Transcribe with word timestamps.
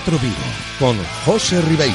T4 0.00 0.20
Vigo 0.20 0.34
con 0.78 0.98
José 1.24 1.60
Ribeiro. 1.62 1.94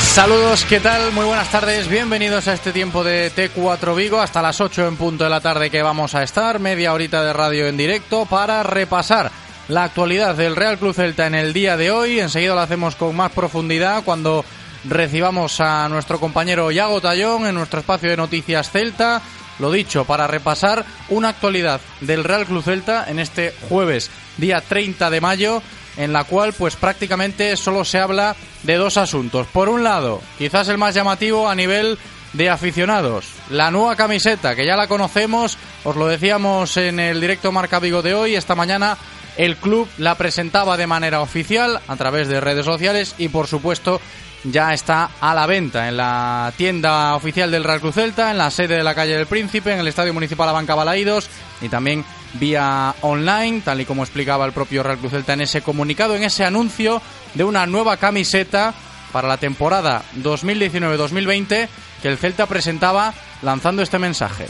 Saludos, 0.00 0.64
¿qué 0.64 0.80
tal? 0.80 1.12
Muy 1.12 1.24
buenas 1.24 1.50
tardes, 1.50 1.88
bienvenidos 1.88 2.48
a 2.48 2.54
este 2.54 2.72
tiempo 2.72 3.04
de 3.04 3.32
T4 3.32 3.94
Vigo, 3.94 4.20
hasta 4.20 4.42
las 4.42 4.60
8 4.60 4.88
en 4.88 4.96
punto 4.96 5.24
de 5.24 5.30
la 5.30 5.40
tarde 5.40 5.70
que 5.70 5.82
vamos 5.82 6.14
a 6.14 6.22
estar, 6.22 6.58
media 6.58 6.92
horita 6.92 7.22
de 7.22 7.32
radio 7.32 7.68
en 7.68 7.76
directo 7.76 8.26
para 8.26 8.62
repasar 8.62 9.30
la 9.68 9.84
actualidad 9.84 10.34
del 10.34 10.56
Real 10.56 10.78
Club 10.78 10.94
Celta 10.94 11.26
en 11.26 11.34
el 11.34 11.52
día 11.52 11.76
de 11.76 11.90
hoy. 11.90 12.18
Enseguida 12.18 12.54
lo 12.54 12.60
hacemos 12.60 12.96
con 12.96 13.14
más 13.14 13.32
profundidad 13.32 14.02
cuando 14.04 14.44
recibamos 14.84 15.60
a 15.60 15.88
nuestro 15.88 16.18
compañero 16.18 16.70
Yago 16.70 17.00
Tallón 17.00 17.46
en 17.46 17.54
nuestro 17.54 17.80
espacio 17.80 18.10
de 18.10 18.16
noticias 18.16 18.70
Celta 18.70 19.22
lo 19.60 19.70
dicho, 19.70 20.04
para 20.04 20.26
repasar 20.26 20.84
una 21.08 21.28
actualidad 21.28 21.80
del 22.00 22.24
Real 22.24 22.46
Club 22.46 22.64
Celta 22.64 23.06
en 23.08 23.18
este 23.18 23.54
jueves, 23.68 24.10
día 24.36 24.60
30 24.60 25.10
de 25.10 25.20
mayo, 25.20 25.62
en 25.96 26.12
la 26.12 26.24
cual 26.24 26.52
pues 26.52 26.76
prácticamente 26.76 27.56
solo 27.56 27.84
se 27.84 27.98
habla 27.98 28.34
de 28.62 28.76
dos 28.76 28.96
asuntos. 28.96 29.46
Por 29.48 29.68
un 29.68 29.84
lado, 29.84 30.22
quizás 30.38 30.68
el 30.68 30.78
más 30.78 30.94
llamativo 30.94 31.48
a 31.48 31.54
nivel 31.54 31.98
de 32.32 32.48
aficionados, 32.48 33.26
la 33.50 33.70
nueva 33.70 33.96
camiseta, 33.96 34.54
que 34.54 34.64
ya 34.64 34.76
la 34.76 34.86
conocemos, 34.86 35.58
os 35.84 35.96
lo 35.96 36.06
decíamos 36.06 36.76
en 36.76 37.00
el 37.00 37.20
directo 37.20 37.50
Marca 37.50 37.80
Vigo 37.80 38.02
de 38.02 38.14
hoy, 38.14 38.36
esta 38.36 38.54
mañana 38.54 38.96
el 39.36 39.56
club 39.56 39.88
la 39.98 40.16
presentaba 40.16 40.76
de 40.76 40.86
manera 40.86 41.20
oficial 41.20 41.80
a 41.88 41.96
través 41.96 42.28
de 42.28 42.40
redes 42.40 42.64
sociales 42.64 43.14
y 43.18 43.28
por 43.28 43.46
supuesto 43.46 44.00
ya 44.44 44.72
está 44.72 45.10
a 45.20 45.34
la 45.34 45.46
venta 45.46 45.88
en 45.88 45.96
la 45.96 46.52
tienda 46.56 47.14
oficial 47.14 47.50
del 47.50 47.64
Real 47.64 47.80
Cruz 47.80 47.94
Celta, 47.94 48.30
en 48.30 48.38
la 48.38 48.50
sede 48.50 48.76
de 48.76 48.84
la 48.84 48.94
calle 48.94 49.16
del 49.16 49.26
Príncipe, 49.26 49.72
en 49.72 49.80
el 49.80 49.88
Estadio 49.88 50.14
Municipal 50.14 50.48
Abanca 50.48 50.74
Balaídos 50.74 51.28
y 51.60 51.68
también 51.68 52.04
vía 52.34 52.94
online, 53.02 53.60
tal 53.64 53.80
y 53.80 53.84
como 53.84 54.02
explicaba 54.02 54.46
el 54.46 54.52
propio 54.52 54.82
Real 54.82 54.98
Cruz 54.98 55.12
Celta 55.12 55.34
en 55.34 55.42
ese 55.42 55.62
comunicado, 55.62 56.14
en 56.14 56.22
ese 56.22 56.44
anuncio 56.44 57.02
de 57.34 57.44
una 57.44 57.66
nueva 57.66 57.96
camiseta 57.96 58.72
para 59.12 59.28
la 59.28 59.36
temporada 59.36 60.02
2019-2020 60.22 61.68
que 62.00 62.08
el 62.08 62.18
Celta 62.18 62.46
presentaba 62.46 63.12
lanzando 63.42 63.82
este 63.82 63.98
mensaje. 63.98 64.46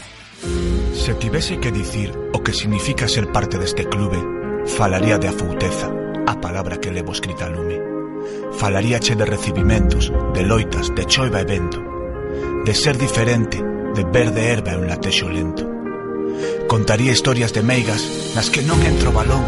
Se 0.93 1.13
tivese 1.15 1.59
que 1.59 1.71
decir 1.71 2.13
o 2.33 2.43
que 2.43 2.53
significa 2.53 3.07
ser 3.07 3.31
parte 3.31 3.57
de 3.57 3.65
este 3.65 3.85
clube, 3.85 4.23
falaría 4.67 5.17
de 5.17 5.27
afouteza, 5.27 5.89
a 6.27 6.39
palabra 6.39 6.77
que 6.79 6.91
levo 6.91 7.11
escrita 7.11 7.49
lume 7.49 7.90
Falaríache 8.61 9.15
de 9.15 9.25
recibimentos, 9.25 10.13
de 10.35 10.43
loitas, 10.43 10.93
de 10.93 11.07
choiva 11.07 11.41
e 11.41 11.45
vento 11.49 11.81
De 12.63 12.75
ser 12.75 12.95
diferente, 12.95 13.57
de 13.57 14.03
verde 14.05 14.53
herba 14.53 14.73
e 14.73 14.77
un 14.77 14.85
latexo 14.85 15.25
lento. 15.33 15.65
Contaría 16.69 17.09
historias 17.09 17.57
de 17.57 17.65
meigas 17.65 18.05
nas 18.37 18.53
que 18.53 18.61
non 18.61 18.77
entro 18.85 19.09
balón 19.09 19.41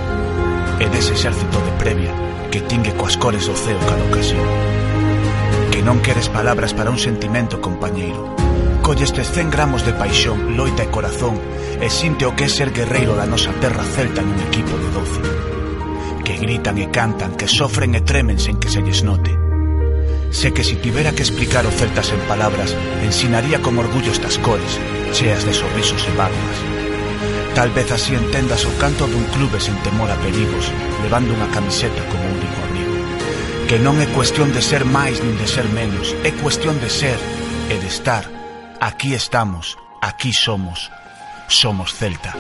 E 0.82 0.90
dese 0.90 1.14
exército 1.14 1.62
de 1.62 1.78
previa 1.78 2.10
que 2.50 2.66
tingue 2.66 2.98
coas 2.98 3.14
cores 3.14 3.46
do 3.46 3.54
ceo 3.54 3.78
cada 3.86 4.02
ocasión. 4.10 4.42
Que 5.70 5.86
non 5.86 6.02
queres 6.02 6.26
palabras 6.34 6.74
para 6.74 6.90
un 6.90 6.98
sentimento, 6.98 7.62
compañeiro. 7.62 8.34
Collestes 8.82 9.30
100 9.30 9.54
gramos 9.54 9.86
de 9.86 9.94
paixón, 9.94 10.58
loita 10.58 10.82
e 10.82 10.90
corazón 10.90 11.38
E 11.78 11.86
sinte 11.94 12.26
o 12.26 12.34
que 12.34 12.46
é 12.46 12.50
ser 12.50 12.74
guerreiro 12.74 13.14
da 13.14 13.30
nosa 13.30 13.54
terra 13.62 13.86
celta 13.86 14.26
nun 14.26 14.42
equipo 14.42 14.74
de 14.74 14.90
12 14.90 15.43
que 16.24 16.40
gritan 16.40 16.80
e 16.80 16.88
cantan, 16.90 17.36
que 17.36 17.48
sofren 17.48 17.94
e 17.94 18.02
tremen 18.02 18.40
sen 18.40 18.58
que 18.58 18.72
se 18.72 18.82
lles 18.82 19.04
note. 19.04 19.32
Sé 20.34 20.52
que 20.52 20.64
si 20.64 20.76
tivera 20.76 21.14
que 21.14 21.22
explicar 21.22 21.68
o 21.68 21.72
Celtas 21.72 22.10
en 22.10 22.20
palabras, 22.26 22.74
ensinaría 23.04 23.62
con 23.62 23.78
orgullo 23.78 24.12
estas 24.12 24.40
cores, 24.40 24.80
cheas 25.14 25.46
de 25.46 25.54
sorrisos 25.54 26.02
e 26.10 26.12
barbas. 26.18 26.58
Tal 27.54 27.70
vez 27.70 27.92
así 27.92 28.16
entendas 28.16 28.66
o 28.66 28.74
canto 28.82 29.06
dun 29.06 29.22
clube 29.30 29.62
sen 29.62 29.78
temor 29.86 30.10
a 30.10 30.18
perigos, 30.18 30.74
levando 31.06 31.38
unha 31.38 31.52
camiseta 31.54 32.02
como 32.10 32.26
único 32.34 32.60
amigo. 32.66 32.94
Que 33.70 33.78
non 33.78 34.02
é 34.02 34.10
cuestión 34.10 34.50
de 34.50 34.66
ser 34.66 34.90
máis 34.90 35.22
nin 35.22 35.38
de 35.38 35.46
ser 35.46 35.70
menos, 35.70 36.18
é 36.26 36.34
cuestión 36.34 36.82
de 36.82 36.90
ser 36.90 37.20
e 37.70 37.78
de 37.78 37.86
estar. 37.86 38.26
Aquí 38.82 39.14
estamos, 39.14 39.78
aquí 40.02 40.34
somos, 40.34 40.90
somos 41.46 41.94
Celta. 41.94 42.34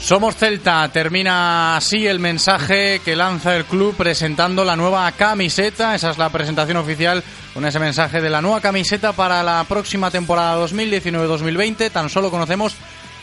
Somos 0.00 0.34
Celta, 0.34 0.88
termina 0.88 1.76
así 1.76 2.06
el 2.06 2.18
mensaje 2.18 3.00
que 3.04 3.14
lanza 3.14 3.54
el 3.54 3.66
club 3.66 3.94
presentando 3.94 4.64
la 4.64 4.74
nueva 4.74 5.12
camiseta, 5.12 5.94
esa 5.94 6.10
es 6.10 6.18
la 6.18 6.30
presentación 6.30 6.78
oficial 6.78 7.22
con 7.52 7.66
ese 7.66 7.78
mensaje 7.78 8.20
de 8.20 8.30
la 8.30 8.40
nueva 8.40 8.62
camiseta 8.62 9.12
para 9.12 9.42
la 9.42 9.62
próxima 9.68 10.10
temporada 10.10 10.66
2019-2020, 10.66 11.90
tan 11.90 12.08
solo 12.08 12.30
conocemos 12.30 12.76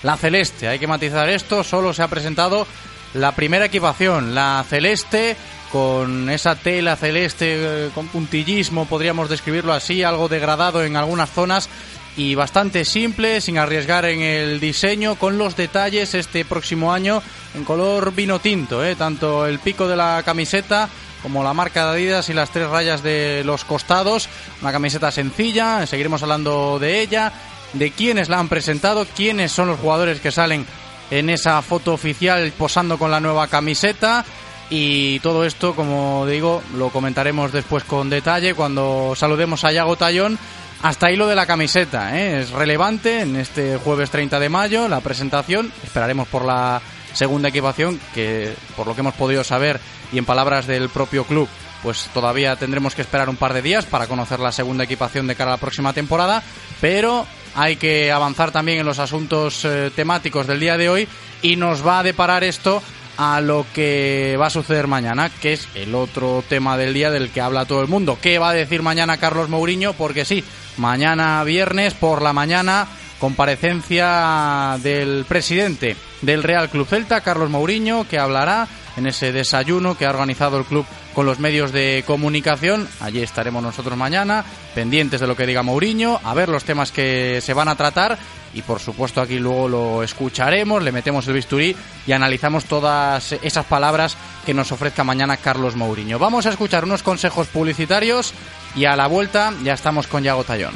la 0.03 0.17
celeste, 0.17 0.67
hay 0.67 0.77
que 0.77 0.87
matizar 0.87 1.27
esto, 1.29 1.63
solo 1.63 1.93
se 1.93 2.03
ha 2.03 2.07
presentado 2.07 2.67
la 3.15 3.33
primera 3.33 3.65
equipación, 3.65 4.35
la 4.35 4.63
celeste 4.69 5.35
con 5.71 6.29
esa 6.29 6.55
tela 6.55 6.95
celeste 6.95 7.55
eh, 7.87 7.89
con 7.93 8.07
puntillismo, 8.07 8.85
podríamos 8.85 9.29
describirlo 9.29 9.73
así, 9.73 10.03
algo 10.03 10.29
degradado 10.29 10.83
en 10.83 10.95
algunas 10.95 11.29
zonas 11.31 11.69
y 12.17 12.33
bastante 12.33 12.83
simple, 12.83 13.39
sin 13.41 13.59
arriesgar 13.59 14.05
en 14.05 14.21
el 14.21 14.59
diseño, 14.59 15.15
con 15.15 15.37
los 15.37 15.55
detalles 15.55 16.15
este 16.15 16.43
próximo 16.43 16.91
año 16.91 17.21
en 17.53 17.63
color 17.63 18.13
vino 18.13 18.39
tinto, 18.39 18.83
¿eh? 18.83 18.95
tanto 18.95 19.45
el 19.45 19.59
pico 19.59 19.87
de 19.87 19.95
la 19.95 20.23
camiseta 20.25 20.89
como 21.21 21.43
la 21.43 21.53
marca 21.53 21.85
de 21.85 21.91
Adidas 21.91 22.29
y 22.29 22.33
las 22.33 22.49
tres 22.49 22.69
rayas 22.69 23.03
de 23.03 23.43
los 23.45 23.65
costados. 23.65 24.29
Una 24.61 24.71
camiseta 24.71 25.11
sencilla, 25.11 25.85
seguiremos 25.85 26.23
hablando 26.23 26.79
de 26.79 27.01
ella, 27.01 27.31
de 27.73 27.91
quiénes 27.91 28.29
la 28.29 28.39
han 28.39 28.49
presentado, 28.49 29.05
quiénes 29.15 29.51
son 29.51 29.67
los 29.67 29.79
jugadores 29.79 30.19
que 30.19 30.31
salen 30.31 30.65
en 31.11 31.29
esa 31.29 31.61
foto 31.61 31.93
oficial 31.93 32.51
posando 32.57 32.97
con 32.97 33.11
la 33.11 33.19
nueva 33.19 33.47
camiseta. 33.47 34.25
Y 34.69 35.19
todo 35.19 35.45
esto, 35.45 35.75
como 35.75 36.25
digo, 36.25 36.61
lo 36.75 36.89
comentaremos 36.89 37.51
después 37.51 37.83
con 37.83 38.09
detalle 38.09 38.53
cuando 38.53 39.13
saludemos 39.15 39.63
a 39.63 39.71
Yago 39.71 39.95
Tallón 39.95 40.37
hasta 40.81 41.07
ahí 41.07 41.15
lo 41.15 41.27
de 41.27 41.35
la 41.35 41.45
camiseta, 41.45 42.17
¿eh? 42.17 42.41
es 42.41 42.51
relevante 42.51 43.21
en 43.21 43.35
este 43.35 43.77
jueves 43.77 44.11
30 44.11 44.39
de 44.39 44.49
mayo 44.49 44.87
la 44.87 45.01
presentación. 45.01 45.71
Esperaremos 45.83 46.27
por 46.27 46.45
la 46.45 46.81
segunda 47.13 47.49
equipación, 47.49 47.99
que 48.13 48.53
por 48.75 48.85
lo 48.85 48.93
que 48.93 49.01
hemos 49.01 49.15
podido 49.15 49.43
saber 49.43 49.79
y 50.11 50.19
en 50.19 50.25
palabras 50.25 50.67
del 50.67 50.89
propio 50.89 51.23
club, 51.23 51.49
pues 51.81 52.09
todavía 52.13 52.55
tendremos 52.55 52.93
que 52.93 53.01
esperar 53.01 53.29
un 53.29 53.37
par 53.37 53.53
de 53.53 53.61
días 53.61 53.85
para 53.85 54.07
conocer 54.07 54.39
la 54.39 54.51
segunda 54.51 54.83
equipación 54.83 55.25
de 55.27 55.35
cara 55.35 55.51
a 55.51 55.55
la 55.55 55.59
próxima 55.59 55.93
temporada, 55.93 56.43
pero 56.79 57.25
hay 57.55 57.75
que 57.75 58.11
avanzar 58.11 58.51
también 58.51 58.79
en 58.79 58.85
los 58.85 58.99
asuntos 58.99 59.65
eh, 59.65 59.91
temáticos 59.95 60.45
del 60.45 60.59
día 60.59 60.77
de 60.77 60.89
hoy 60.89 61.07
y 61.41 61.55
nos 61.55 61.85
va 61.85 61.99
a 61.99 62.03
deparar 62.03 62.43
esto 62.43 62.81
a 63.17 63.41
lo 63.41 63.65
que 63.73 64.37
va 64.39 64.47
a 64.47 64.51
suceder 64.51 64.85
mañana, 64.85 65.31
que 65.41 65.53
es 65.53 65.67
el 65.73 65.95
otro 65.95 66.43
tema 66.47 66.77
del 66.77 66.93
día 66.93 67.09
del 67.09 67.31
que 67.31 67.41
habla 67.41 67.65
todo 67.65 67.81
el 67.81 67.87
mundo. 67.87 68.19
¿Qué 68.21 68.37
va 68.37 68.51
a 68.51 68.53
decir 68.53 68.83
mañana 68.83 69.17
Carlos 69.17 69.49
Mourinho? 69.49 69.93
Porque 69.93 70.23
sí, 70.23 70.43
Mañana 70.77 71.43
viernes 71.43 71.93
por 71.93 72.21
la 72.21 72.33
mañana 72.33 72.87
comparecencia 73.19 74.77
del 74.81 75.25
presidente 75.27 75.95
del 76.21 76.43
Real 76.43 76.69
Club 76.69 76.87
Celta, 76.87 77.21
Carlos 77.21 77.49
Mourinho, 77.49 78.07
que 78.07 78.19
hablará 78.19 78.67
en 78.95 79.07
ese 79.07 79.31
desayuno 79.31 79.97
que 79.97 80.05
ha 80.05 80.09
organizado 80.09 80.57
el 80.57 80.65
club 80.65 80.85
con 81.13 81.25
los 81.25 81.39
medios 81.39 81.71
de 81.71 82.03
comunicación. 82.05 82.87
Allí 82.99 83.21
estaremos 83.21 83.63
nosotros 83.63 83.97
mañana, 83.97 84.43
pendientes 84.75 85.19
de 85.19 85.27
lo 85.27 85.35
que 85.35 85.47
diga 85.47 85.63
Mourinho, 85.63 86.19
a 86.23 86.33
ver 86.33 86.49
los 86.49 86.63
temas 86.63 86.91
que 86.91 87.39
se 87.41 87.53
van 87.53 87.69
a 87.69 87.75
tratar 87.75 88.17
y 88.57 88.63
por 88.63 88.79
supuesto 88.79 89.21
aquí 89.21 89.37
luego 89.37 89.69
lo 89.69 90.03
escucharemos, 90.03 90.81
le 90.81 90.91
metemos 90.91 91.27
el 91.27 91.35
bisturí 91.35 91.75
y 92.07 92.11
analizamos 92.11 92.65
todas 92.65 93.33
esas 93.33 93.65
palabras 93.65 94.17
que 94.47 94.53
nos 94.55 94.71
ofrezca 94.71 95.03
mañana 95.03 95.37
Carlos 95.37 95.75
Mourinho. 95.75 96.17
Vamos 96.17 96.47
a 96.47 96.49
escuchar 96.49 96.83
unos 96.83 97.03
consejos 97.03 97.47
publicitarios 97.47 98.33
y 98.75 98.85
a 98.85 98.95
la 98.95 99.05
vuelta 99.05 99.53
ya 99.63 99.73
estamos 99.73 100.07
con 100.07 100.23
Yago 100.23 100.43
Tallón. 100.43 100.73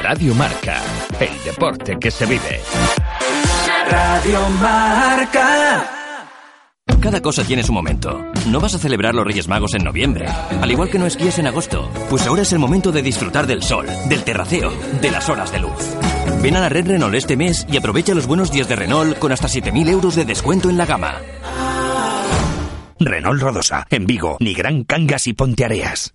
Radio 0.00 0.34
Marca, 0.34 0.80
el 1.18 1.42
deporte 1.42 1.96
que 2.00 2.10
se 2.12 2.24
vive. 2.24 2.60
Radio 3.90 4.48
Marca. 4.50 6.01
Cada 7.02 7.20
cosa 7.20 7.42
tiene 7.42 7.64
su 7.64 7.72
momento. 7.72 8.24
No 8.46 8.60
vas 8.60 8.76
a 8.76 8.78
celebrar 8.78 9.12
los 9.12 9.24
Reyes 9.24 9.48
Magos 9.48 9.74
en 9.74 9.82
noviembre, 9.82 10.26
al 10.28 10.70
igual 10.70 10.88
que 10.88 11.00
no 11.00 11.06
esquíes 11.06 11.38
en 11.40 11.48
agosto. 11.48 11.90
Pues 12.08 12.24
ahora 12.28 12.42
es 12.42 12.52
el 12.52 12.60
momento 12.60 12.92
de 12.92 13.02
disfrutar 13.02 13.48
del 13.48 13.64
sol, 13.64 13.86
del 14.08 14.22
terraceo, 14.22 14.72
de 15.00 15.10
las 15.10 15.28
horas 15.28 15.50
de 15.50 15.58
luz. 15.58 15.96
Ven 16.40 16.56
a 16.56 16.60
la 16.60 16.68
red 16.68 16.86
Renault 16.86 17.14
este 17.16 17.36
mes 17.36 17.66
y 17.68 17.76
aprovecha 17.76 18.14
los 18.14 18.28
buenos 18.28 18.52
días 18.52 18.68
de 18.68 18.76
Renault 18.76 19.18
con 19.18 19.32
hasta 19.32 19.48
7.000 19.48 19.88
euros 19.88 20.14
de 20.14 20.24
descuento 20.24 20.70
en 20.70 20.78
la 20.78 20.86
gama. 20.86 21.16
Renault 23.00 23.42
Rodosa, 23.42 23.84
en 23.90 24.06
Vigo, 24.06 24.36
ni 24.38 24.54
Gran 24.54 24.84
Cangas 24.84 25.26
y 25.26 25.32
Ponteareas. 25.32 26.14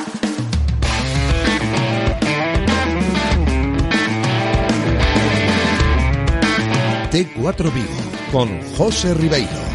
T4 7.11 7.73
Vigo 7.73 8.31
con 8.31 8.61
José 8.77 9.13
Ribeiro. 9.13 9.70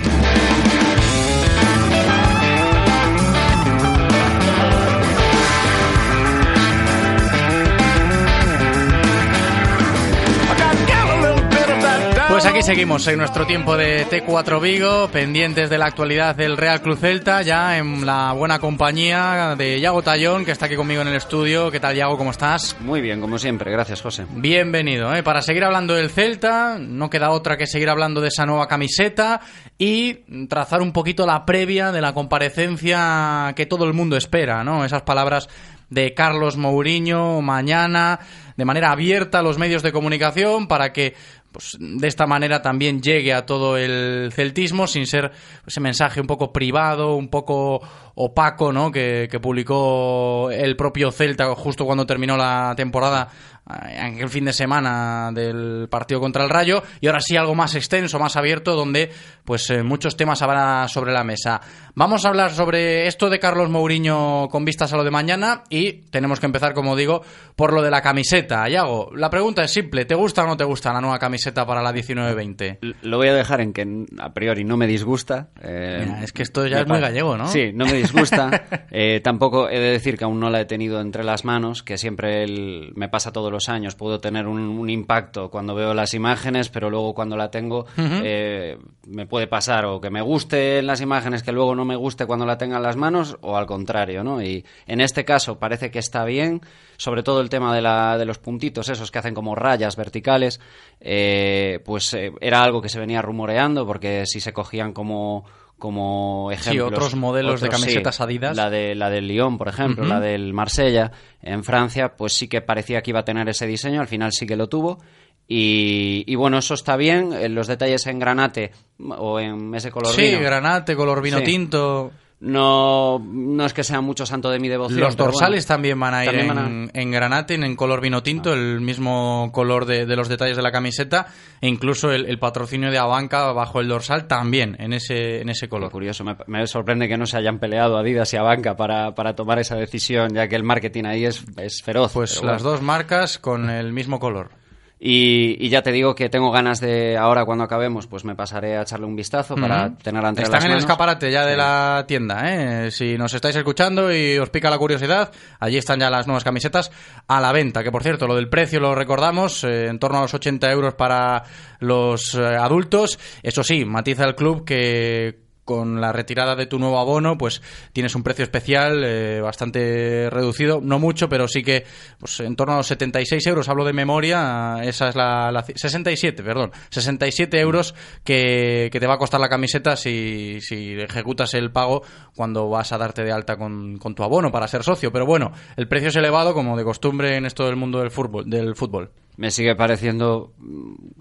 Pues 12.47 12.55
aquí 12.55 12.63
seguimos 12.63 13.09
en 13.09 13.19
nuestro 13.19 13.45
tiempo 13.45 13.77
de 13.77 14.07
T4 14.07 14.61
Vigo, 14.61 15.09
pendientes 15.09 15.69
de 15.69 15.79
la 15.79 15.87
actualidad 15.87 16.37
del 16.37 16.57
Real 16.57 16.81
Cruz 16.81 17.01
Celta, 17.01 17.43
ya 17.43 17.77
en 17.77 18.07
la 18.07 18.35
buena 18.35 18.61
compañía 18.61 19.57
de 19.59 19.81
Yago 19.81 20.03
Tallón, 20.03 20.45
que 20.45 20.53
está 20.53 20.67
aquí 20.67 20.77
conmigo 20.77 21.03
en 21.03 21.09
el 21.09 21.17
estudio. 21.17 21.73
¿Qué 21.73 21.81
tal, 21.81 21.97
Yago? 21.97 22.17
¿Cómo 22.17 22.31
estás? 22.31 22.77
Muy 22.79 23.01
bien, 23.01 23.21
como 23.21 23.37
siempre. 23.37 23.73
Gracias, 23.73 24.01
José. 24.01 24.27
Bienvenido. 24.31 25.13
¿eh? 25.13 25.25
Para 25.25 25.43
seguir 25.43 25.65
hablando 25.65 25.95
del 25.95 26.09
Celta, 26.09 26.79
no 26.79 27.11
queda 27.11 27.31
otra 27.31 27.57
que 27.57 27.67
seguir 27.67 27.91
hablando 27.91 28.21
de 28.21 28.29
esa 28.29 28.47
nueva 28.47 28.69
camiseta 28.69 29.41
y 29.77 30.47
trazar 30.47 30.83
un 30.83 30.93
poquito 30.93 31.27
la 31.27 31.45
previa 31.45 31.91
de 31.91 32.01
la 32.01 32.15
comparecencia 32.15 33.55
que 33.57 33.67
todo 33.67 33.87
el 33.87 33.93
mundo 33.93 34.17
espera, 34.17 34.63
¿no? 34.63 34.85
Esas 34.85 35.03
palabras 35.03 35.49
de 35.91 36.15
Carlos 36.15 36.57
Mourinho 36.57 37.41
mañana 37.43 38.19
de 38.57 38.65
manera 38.65 38.91
abierta 38.91 39.39
a 39.39 39.43
los 39.43 39.59
medios 39.59 39.83
de 39.83 39.93
comunicación 39.93 40.67
para 40.67 40.93
que 40.93 41.15
pues, 41.57 41.79
de 41.81 42.07
esta 42.07 42.27
manera 42.27 42.61
también 42.61 43.01
llegue 43.01 43.33
a 43.33 43.47
todo 43.47 43.79
el 43.79 44.31
celtismo 44.31 44.87
sin 44.87 45.07
ser 45.07 45.33
ese 45.67 45.81
mensaje 45.81 46.21
un 46.21 46.27
poco 46.27 46.53
privado, 46.53 47.17
un 47.17 47.29
poco 47.29 47.81
opaco, 48.15 48.75
¿no? 48.75 48.93
Que, 48.93 49.27
que 49.31 49.41
publicó 49.41 50.51
el 50.51 50.77
propio 50.77 51.11
Celta 51.11 51.55
justo 51.55 51.87
cuando 51.87 52.05
terminó 52.05 52.37
la 52.37 52.75
temporada 52.77 53.29
en 53.69 54.15
aquel 54.15 54.29
fin 54.29 54.45
de 54.45 54.53
semana 54.53 55.31
del 55.33 55.89
partido 55.91 56.21
contra 56.21 56.45
el 56.45 56.51
Rayo 56.51 56.83
y 57.01 57.07
ahora 57.09 57.21
sí 57.21 57.37
algo 57.37 57.55
más 57.55 57.75
extenso, 57.75 58.19
más 58.19 58.37
abierto 58.37 58.75
donde 58.77 59.11
pues 59.45 59.69
eh, 59.71 59.83
muchos 59.83 60.17
temas 60.17 60.43
habrá 60.43 60.87
sobre 60.89 61.13
la 61.13 61.25
mesa. 61.25 61.61
Vamos 61.95 62.25
a 62.25 62.29
hablar 62.29 62.51
sobre 62.53 63.07
esto 63.07 63.31
de 63.31 63.39
Carlos 63.39 63.71
Mourinho 63.71 64.49
con 64.51 64.65
vistas 64.65 64.93
a 64.93 64.97
lo 64.97 65.05
de 65.05 65.11
mañana 65.11 65.63
y 65.71 65.93
tenemos 66.11 66.41
que 66.41 66.47
empezar 66.47 66.75
como 66.75 66.95
digo 66.97 67.23
por 67.57 67.73
lo 67.73 67.83
de 67.83 67.91
la 67.91 68.03
camiseta. 68.03 68.69
Yago, 68.69 69.11
la 69.17 69.31
pregunta 69.31 69.63
es 69.63 69.73
simple, 69.73 70.05
¿te 70.05 70.15
gusta 70.15 70.45
o 70.45 70.47
no 70.47 70.57
te 70.57 70.65
gusta 70.65 70.93
la 70.93 71.01
nueva 71.01 71.19
camiseta 71.19 71.67
para 71.67 71.83
la 71.83 71.93
19-20? 71.93 72.95
Lo 73.03 73.17
voy 73.19 73.29
a 73.29 73.35
dejar 73.35 73.61
en 73.61 73.73
que 73.73 74.07
a 74.19 74.33
priori 74.33 74.65
no 74.65 74.77
me 74.77 74.87
disgusta. 74.87 75.49
Eh, 75.63 76.03
Mira, 76.07 76.23
es 76.23 76.33
que 76.33 76.43
esto 76.43 76.67
ya 76.67 76.81
es 76.81 76.87
muy 76.89 77.01
gallego, 77.01 77.37
¿no? 77.37 77.49
Sí, 77.49 77.73
no 77.75 77.85
me 77.87 77.95
disgusta. 77.95 78.51
Eh, 78.99 79.21
tampoco 79.23 79.69
he 79.69 79.79
de 79.79 79.91
decir 79.91 80.17
que 80.17 80.25
aún 80.25 80.41
no 80.41 80.49
la 80.49 80.61
he 80.61 80.65
tenido 80.65 81.01
entre 81.01 81.23
las 81.25 81.45
manos, 81.45 81.83
que 81.83 81.99
siempre 81.99 82.45
el- 82.45 82.93
me 82.95 83.09
pasa 83.09 83.31
todos 83.33 83.53
los 83.57 83.69
años. 83.69 83.95
Puedo 83.95 84.21
tener 84.21 84.47
un, 84.47 84.61
un 84.61 84.91
impacto 84.91 85.51
cuando 85.51 85.75
veo 85.75 85.95
las 85.95 86.15
imágenes, 86.15 86.69
pero 86.69 86.91
luego 86.91 87.15
cuando 87.15 87.37
la 87.37 87.51
tengo 87.51 87.87
eh, 87.97 88.79
me 89.07 89.27
puede 89.27 89.47
pasar 89.47 89.87
o 89.87 90.01
que 90.01 90.11
me 90.11 90.21
guste 90.21 90.83
las 90.83 91.01
imágenes, 91.01 91.43
que 91.43 91.53
luego 91.53 91.75
no 91.75 91.85
me 91.85 91.97
guste 91.97 92.27
cuando 92.27 92.47
la 92.47 92.59
tenga 92.59 92.77
en 92.77 92.83
las 92.83 92.97
manos, 92.97 93.37
o 93.41 93.57
al 93.57 93.67
contrario, 93.67 94.23
¿no? 94.23 94.43
Y 94.43 94.65
en 94.87 95.01
este 95.01 95.25
caso 95.25 95.59
parece 95.59 95.91
que 95.91 95.99
está 95.99 96.25
bien, 96.25 96.61
sobre 96.97 97.23
todo 97.23 97.41
el 97.41 97.49
tema 97.49 97.75
de, 97.75 97.83
la, 97.83 98.19
de 98.19 98.25
los 98.25 98.39
puntitos, 98.39 98.89
esos 98.89 99.11
que 99.11 99.19
hacen 99.19 99.35
como 99.35 99.55
rayas 99.55 99.97
verticales, 99.97 100.61
eh, 101.01 101.81
pues 101.85 102.13
eh, 102.15 102.33
era 102.41 102.63
algo 102.63 102.81
que 102.83 102.89
se 102.89 103.01
venía 103.01 103.23
rumoreando, 103.23 103.87
porque 103.87 104.25
si 104.27 104.41
se 104.41 104.53
cogían 104.53 104.93
como 104.93 105.45
como 105.79 106.51
ejemplos 106.53 106.89
otros 106.89 107.15
modelos 107.17 107.61
de 107.61 107.67
sí. 107.67 107.71
camisetas 107.71 108.21
Adidas. 108.21 108.57
la 108.57 108.71
de 108.71 108.95
la 108.95 109.11
del 109.11 109.29
Lyon 109.29 109.59
por 109.59 109.69
ejemplo 109.69 110.05
la 110.07 110.21
del 110.21 110.55
Marsella 110.55 111.13
en 111.43 111.65
Francia 111.65 112.17
pues 112.17 112.33
sí 112.33 112.49
que 112.49 112.63
parecía 112.63 113.03
que 113.03 113.11
iba 113.11 113.21
a 113.21 113.25
tener 113.25 113.49
ese 113.49 113.67
diseño 113.67 114.01
al 114.01 114.07
final 114.09 114.33
sí 114.33 114.47
que 114.47 114.57
lo 114.57 114.69
tuvo 114.69 115.01
y, 115.49 116.25
y 116.27 116.35
bueno 116.35 116.59
eso 116.59 116.75
está 116.75 116.97
bien 116.97 117.33
Eh, 117.33 117.49
los 117.49 117.67
detalles 117.67 118.07
en 118.07 118.19
granate 118.19 118.73
o 119.19 119.39
en 119.39 119.75
ese 119.75 119.91
color 119.91 120.13
Sí, 120.15 120.23
vino 120.23 120.41
granate, 120.41 120.97
color 120.97 121.21
vino 121.23 121.39
Sí. 121.39 121.45
tinto. 121.45 122.11
No 122.41 123.19
no 123.19 123.65
es 123.65 123.73
que 123.73 123.83
sea 123.83 124.01
mucho 124.01 124.27
santo 124.27 124.51
de 124.51 124.59
mi 124.59 124.69
devoción 124.69 125.01
Los 125.01 125.17
dorsales 125.17 125.65
bueno, 125.67 125.75
también 125.75 125.99
van 125.99 126.15
a 126.15 126.25
ir 126.25 126.35
en, 126.35 126.49
van 126.49 126.59
a- 126.59 127.01
en 127.01 127.11
granate, 127.11 127.55
en, 127.55 127.77
color 127.77 128.01
vino 128.01 128.23
tinto, 128.23 128.53
el 128.53 128.81
mismo 128.81 129.51
color 129.53 129.87
de, 129.87 130.05
de 130.07 130.17
los 130.17 130.29
detalles 130.29 130.57
de 130.57 130.63
la 130.63 130.71
camiseta, 130.71 131.29
e 131.61 131.69
incluso 131.69 132.11
el, 132.13 132.27
el 132.27 132.39
patrocinio 132.39 132.91
de 132.91 132.99
Abanca 132.99 133.53
bajo 133.53 133.81
el 133.81 133.89
dorsal 133.89 134.27
también 134.27 134.77
en 134.79 134.93
ese, 134.93 135.41
en 135.41 135.49
ese 135.49 135.69
color. 135.69 135.91
curioso 135.91 136.25
me, 136.25 136.37
me 136.47 136.67
sorprende 136.67 137.09
que 137.09 137.17
no 137.17 137.27
se 137.27 137.39
hayan 137.39 137.59
peleado 137.59 137.97
Adidas 137.97 138.33
y 138.35 138.37
Abanca 138.37 138.77
para, 138.77 139.15
para 139.15 139.35
tomar 139.35 139.59
esa 139.59 139.77
decisión 139.77 140.35
ya 140.35 140.47
que 140.49 140.57
el 140.57 140.63
marketing 140.63 141.05
ahí 141.07 141.25
es, 141.25 141.45
es 141.57 141.83
feroz 141.83 142.13
Pues 142.13 142.43
las 142.43 142.63
bueno. 142.63 142.71
dos 142.77 142.83
marcas 142.83 143.39
con 143.39 143.71
el 143.71 143.93
mismo 143.93 144.19
color. 144.21 144.51
Y, 144.99 145.63
y 145.63 145.69
ya 145.69 145.83
te 145.83 145.93
digo 145.93 146.15
que 146.15 146.31
tengo 146.31 146.51
ganas 146.51 146.81
de, 146.81 147.19
ahora 147.19 147.45
cuando 147.45 147.65
acabemos, 147.65 148.07
pues 148.07 148.25
me 148.25 148.35
pasaré 148.35 148.79
a 148.79 148.83
echarle 148.83 149.05
un 149.05 149.15
vistazo 149.15 149.55
para 149.55 149.89
Ujú. 149.89 149.97
tenerla 150.03 150.31
entre 150.31 150.45
Están 150.45 150.59
las 150.61 150.65
en 150.65 150.71
el 150.73 150.79
escaparate 150.79 151.31
ya 151.31 151.45
de 151.45 151.53
Sí. 151.53 151.59
la 151.59 152.05
tienda, 152.09 152.43
¿eh? 152.87 152.91
Si 152.91 153.19
nos 153.19 153.35
estáis 153.35 153.57
escuchando 153.57 154.11
y 154.11 154.39
os 154.39 154.49
pica 154.49 154.71
la 154.71 154.79
curiosidad, 154.79 155.31
allí 155.61 155.77
están 155.77 156.01
ya 156.01 156.09
las 156.09 156.27
nuevas 156.27 156.45
camisetas 156.45 156.91
a 157.29 157.43
la 157.43 157.53
venta. 157.53 157.85
Que 157.85 157.93
por 157.93 158.03
cierto, 158.03 158.27
lo 158.27 158.37
del 158.37 158.49
precio 158.49 158.81
lo 158.81 158.95
recordamos, 158.95 159.65
eh, 159.65 159.89
en 159.89 159.99
torno 159.99 160.17
a 160.17 160.23
los 160.23 160.33
80 160.33 160.71
euros 160.73 160.95
para 160.95 161.43
los 161.79 162.35
eh, 162.35 162.39
adultos. 162.57 163.19
Eso 163.43 163.63
sí, 163.63 163.85
matiza 163.85 164.25
el 164.25 164.35
club 164.35 164.65
que 164.65 165.45
con 165.67 166.01
la 166.01 166.13
retirada 166.13 166.57
de 166.57 166.65
tu 166.65 166.79
nuevo 166.79 166.99
abono, 166.99 167.37
pues 167.37 167.61
tienes 167.93 168.15
un 168.15 168.23
precio 168.23 168.45
especial 168.45 169.03
eh, 169.05 169.41
bastante 169.43 170.31
reducido, 170.31 170.81
no 170.83 170.99
mucho, 170.99 171.29
pero 171.29 171.47
sí 171.49 171.63
que 171.63 171.85
pues 172.19 172.41
en 172.41 172.57
torno 172.57 172.73
a 172.73 172.77
los 172.79 172.87
76 172.87 173.47
euros, 173.49 173.69
hablo 173.69 173.85
de 173.85 173.93
memoria, 173.93 174.79
esa 174.83 175.09
es 175.11 175.17
la, 175.17 175.53
la 175.53 175.63
ci- 175.65 175.77
67, 175.77 176.43
perdón, 176.43 176.71
67 176.89 177.61
euros 177.61 177.95
que, 178.25 178.89
te 178.91 179.07
va 179.07 179.15
a 179.15 179.19
costar 179.19 179.41
la 179.41 179.51
camiseta 179.51 179.97
si, 179.97 180.59
ejecutas 180.71 181.53
el 181.53 181.71
pago 181.71 182.03
cuando 182.35 182.71
vas 182.71 182.93
a 182.93 182.99
darte 182.99 183.25
de 183.25 183.33
alta 183.33 183.57
con, 183.59 183.99
con 183.99 184.15
tu 184.15 184.23
abono 184.23 184.51
para 184.51 184.69
ser 184.69 184.85
socio, 184.85 185.13
pero 185.13 185.27
bueno, 185.27 185.53
el 185.77 185.89
precio 185.89 186.09
es 186.09 186.17
elevado 186.17 186.55
como 186.55 186.77
de 186.77 186.85
costumbre 186.85 187.37
en 187.37 187.45
esto 187.45 187.67
del 187.67 187.77
mundo 187.77 187.99
del 187.99 188.11
fútbol. 188.11 188.49
Del 188.49 188.77
fútbol. 188.77 189.11
Me 189.37 189.51
sigue 189.51 189.75
pareciendo 189.77 190.55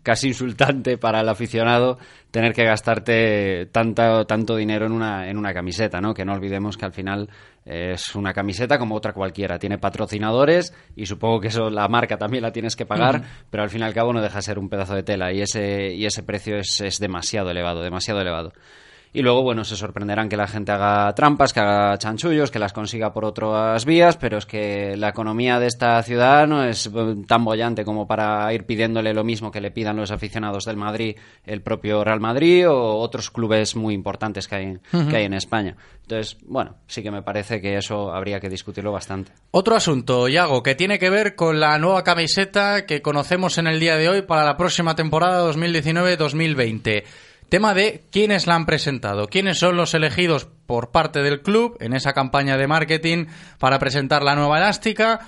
casi 0.06 0.28
insultante 0.28 1.00
para 1.00 1.22
el 1.22 1.30
aficionado 1.30 1.98
tener 2.30 2.54
que 2.54 2.64
gastarte 2.64 3.66
tanta, 3.72 4.24
tanto 4.26 4.56
dinero 4.56 4.86
en 4.86 4.92
una, 4.92 5.28
en 5.28 5.38
una 5.38 5.52
camiseta, 5.52 6.00
¿no? 6.00 6.14
Que 6.14 6.24
no 6.24 6.34
olvidemos 6.34 6.78
que 6.78 6.86
al 6.86 6.94
final 6.94 7.28
es 7.66 8.14
una 8.14 8.32
camiseta 8.32 8.78
como 8.78 8.96
otra 8.96 9.14
cualquiera. 9.14 9.58
Tiene 9.58 9.80
patrocinadores 9.80 10.74
y 10.96 11.08
supongo 11.08 11.42
que 11.42 11.48
eso 11.48 11.72
la 11.72 11.88
marca 11.88 12.18
también 12.18 12.44
la 12.44 12.52
tienes 12.52 12.76
que 12.76 12.86
pagar, 12.86 13.24
pero 13.50 13.64
al 13.64 13.70
fin 13.70 13.82
y 13.82 13.84
al 13.84 13.96
cabo 13.96 14.14
no 14.14 14.22
deja 14.22 14.36
de 14.36 14.44
ser 14.44 14.60
un 14.60 14.70
pedazo 14.70 14.94
de 14.94 15.02
tela 15.02 15.34
y 15.34 15.42
ese, 15.42 15.96
y 15.96 16.06
ese 16.06 16.22
precio 16.22 16.58
es, 16.58 16.80
es 16.82 17.00
demasiado 17.00 17.50
elevado, 17.50 17.82
demasiado 17.82 18.22
elevado. 18.22 18.54
Y 19.16 19.22
luego, 19.22 19.44
bueno, 19.44 19.64
se 19.64 19.78
sorprenderán 19.78 20.28
que 20.28 20.36
la 20.36 20.46
gente 20.46 20.74
haga 20.74 21.16
trampas, 21.16 21.54
que 21.54 21.62
haga 21.62 21.98
chanchullos, 21.98 22.52
que 22.52 22.60
las 22.60 22.74
consiga 22.74 23.14
por 23.14 23.24
otras 23.24 23.86
vías, 23.86 24.18
pero 24.18 24.38
es 24.38 24.46
que 24.46 24.98
la 24.98 25.08
economía 25.08 25.58
de 25.58 25.68
esta 25.68 26.04
ciudad 26.04 26.46
no 26.48 26.66
es 26.66 26.88
eh, 26.88 27.16
tan 27.26 27.46
bollante 27.46 27.86
como 27.86 28.08
para 28.08 28.54
ir 28.54 28.66
pidiéndole 28.66 29.14
lo 29.14 29.24
mismo 29.24 29.52
que 29.52 29.62
le 29.62 29.72
pidan 29.72 29.96
los 29.96 30.12
aficionados 30.12 30.66
del 30.66 30.76
Madrid, 30.76 31.16
el 31.46 31.62
propio 31.62 32.04
Real 32.04 32.20
Madrid 32.20 32.68
o 32.70 32.98
otros 32.98 33.32
clubes 33.32 33.78
muy 33.78 33.94
importantes 33.94 34.50
que 34.50 34.56
hay, 34.56 34.78
que 34.92 35.16
hay 35.16 35.24
en 35.24 35.34
España. 35.34 35.78
Entonces, 36.02 36.38
bueno, 36.46 36.76
sí 36.86 37.02
que 37.02 37.10
me 37.10 37.22
parece 37.22 37.62
que 37.62 37.78
eso 37.78 38.14
habría 38.14 38.42
que 38.42 38.50
discutirlo 38.50 38.92
bastante. 38.92 39.32
Otro 39.52 39.78
asunto, 39.78 40.28
Iago, 40.28 40.62
que 40.62 40.76
tiene 40.76 41.00
que 41.00 41.10
ver 41.10 41.36
con 41.36 41.62
la 41.62 41.80
nueva 41.80 42.04
camiseta 42.04 42.86
que 42.86 43.02
conocemos 43.02 43.58
en 43.60 43.68
el 43.68 43.80
día 43.80 43.96
de 43.96 44.10
hoy 44.10 44.22
para 44.24 44.44
la 44.44 44.58
próxima 44.58 44.94
temporada 44.94 45.50
2019-2020. 45.50 47.04
Tema 47.50 47.74
de 47.74 48.04
quiénes 48.12 48.48
la 48.48 48.56
han 48.56 48.66
presentado, 48.66 49.28
quiénes 49.28 49.60
son 49.60 49.78
los 49.78 49.94
elegidos 49.94 50.48
por 50.66 50.92
parte 50.92 51.22
del 51.22 51.42
club 51.42 51.78
en 51.80 51.94
esa 51.94 52.14
campaña 52.14 52.58
de 52.58 52.68
marketing 52.68 53.26
para 53.60 53.80
presentar 53.80 54.24
la 54.24 54.36
nueva 54.36 54.58
elástica, 54.58 55.20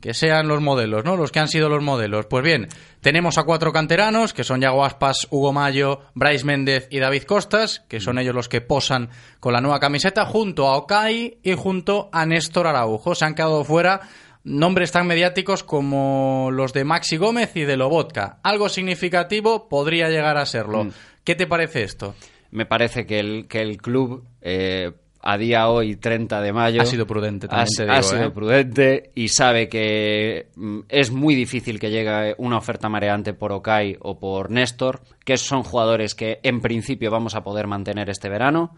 que 0.00 0.14
sean 0.14 0.48
los 0.48 0.60
modelos, 0.60 1.04
¿no? 1.04 1.16
Los 1.16 1.32
que 1.32 1.40
han 1.40 1.48
sido 1.48 1.70
los 1.70 1.82
modelos. 1.82 2.26
Pues 2.26 2.44
bien, 2.44 2.68
tenemos 3.00 3.38
a 3.38 3.44
cuatro 3.44 3.72
canteranos, 3.72 4.34
que 4.34 4.44
son 4.44 4.60
Yago 4.60 4.84
Aspas, 4.84 5.26
Hugo 5.30 5.52
Mayo, 5.52 6.02
Bryce 6.14 6.44
Méndez 6.44 6.88
y 6.90 6.98
David 6.98 7.22
Costas, 7.22 7.82
que 7.88 8.00
son 8.00 8.18
ellos 8.18 8.34
los 8.34 8.50
que 8.50 8.60
posan 8.60 9.08
con 9.40 9.54
la 9.54 9.62
nueva 9.62 9.80
camiseta, 9.80 10.26
junto 10.26 10.68
a 10.68 10.76
Okai 10.76 11.38
y 11.42 11.54
junto 11.54 12.10
a 12.12 12.26
Néstor 12.26 12.66
Araujo. 12.66 13.14
Se 13.14 13.24
han 13.24 13.34
quedado 13.34 13.64
fuera 13.64 14.02
nombres 14.44 14.92
tan 14.92 15.06
mediáticos 15.06 15.64
como 15.64 16.50
los 16.52 16.74
de 16.74 16.84
Maxi 16.84 17.16
Gómez 17.16 17.56
y 17.56 17.62
de 17.62 17.78
Lobotka. 17.78 18.40
Algo 18.42 18.68
significativo 18.68 19.68
podría 19.68 20.10
llegar 20.10 20.36
a 20.36 20.44
serlo. 20.46 20.84
Mm. 20.84 20.90
¿Qué 21.24 21.34
te 21.34 21.46
parece 21.46 21.82
esto? 21.82 22.14
Me 22.50 22.66
parece 22.66 23.06
que 23.06 23.18
el, 23.18 23.48
que 23.48 23.60
el 23.62 23.78
club, 23.78 24.24
eh, 24.42 24.92
a 25.20 25.38
día 25.38 25.68
hoy, 25.68 25.96
30 25.96 26.40
de 26.42 26.52
mayo... 26.52 26.82
Ha 26.82 26.84
sido 26.84 27.06
prudente, 27.06 27.46
ha, 27.46 27.64
también 27.64 27.90
ha 27.90 28.02
sido 28.02 28.24
¿eh? 28.24 28.30
prudente 28.30 29.10
y 29.14 29.28
sabe 29.28 29.68
que 29.68 30.48
mm, 30.54 30.80
es 30.88 31.10
muy 31.10 31.34
difícil 31.34 31.80
que 31.80 31.90
llegue 31.90 32.34
una 32.36 32.58
oferta 32.58 32.90
mareante 32.90 33.32
por 33.32 33.52
Okai 33.52 33.96
o 34.00 34.18
por 34.18 34.50
Néstor, 34.50 35.00
que 35.24 35.38
son 35.38 35.62
jugadores 35.62 36.14
que 36.14 36.40
en 36.42 36.60
principio 36.60 37.10
vamos 37.10 37.34
a 37.34 37.42
poder 37.42 37.66
mantener 37.66 38.10
este 38.10 38.28
verano. 38.28 38.76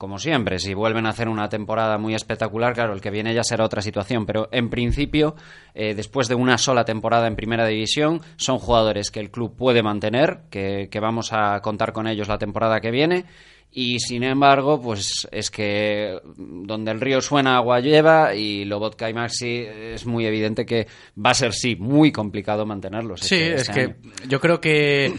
Como 0.00 0.18
siempre, 0.18 0.58
si 0.58 0.72
vuelven 0.72 1.04
a 1.04 1.10
hacer 1.10 1.28
una 1.28 1.50
temporada 1.50 1.98
muy 1.98 2.14
espectacular, 2.14 2.72
claro, 2.72 2.94
el 2.94 3.02
que 3.02 3.10
viene 3.10 3.34
ya 3.34 3.44
será 3.44 3.66
otra 3.66 3.82
situación. 3.82 4.24
Pero 4.24 4.48
en 4.50 4.70
principio, 4.70 5.34
eh, 5.74 5.92
después 5.94 6.26
de 6.26 6.34
una 6.34 6.56
sola 6.56 6.86
temporada 6.86 7.26
en 7.26 7.36
primera 7.36 7.66
división, 7.66 8.22
son 8.36 8.56
jugadores 8.58 9.10
que 9.10 9.20
el 9.20 9.30
club 9.30 9.54
puede 9.54 9.82
mantener, 9.82 10.44
que, 10.48 10.88
que 10.90 11.00
vamos 11.00 11.34
a 11.34 11.60
contar 11.60 11.92
con 11.92 12.06
ellos 12.06 12.28
la 12.28 12.38
temporada 12.38 12.80
que 12.80 12.90
viene. 12.90 13.26
Y 13.72 14.00
sin 14.00 14.24
embargo, 14.24 14.80
pues 14.80 15.28
es 15.30 15.50
que 15.50 16.18
donde 16.34 16.90
el 16.92 17.00
río 17.00 17.20
suena, 17.20 17.56
agua 17.56 17.80
lleva. 17.80 18.34
Y 18.34 18.64
Lobotka 18.64 19.10
y 19.10 19.12
Maxi 19.12 19.66
es 19.66 20.06
muy 20.06 20.24
evidente 20.24 20.64
que 20.64 20.86
va 21.22 21.32
a 21.32 21.34
ser, 21.34 21.52
sí, 21.52 21.76
muy 21.76 22.10
complicado 22.10 22.64
mantenerlos. 22.64 23.20
Sí, 23.20 23.34
este- 23.34 23.54
es 23.54 23.60
este 23.68 23.72
que 23.74 24.28
yo 24.28 24.40
creo 24.40 24.62
que 24.62 25.12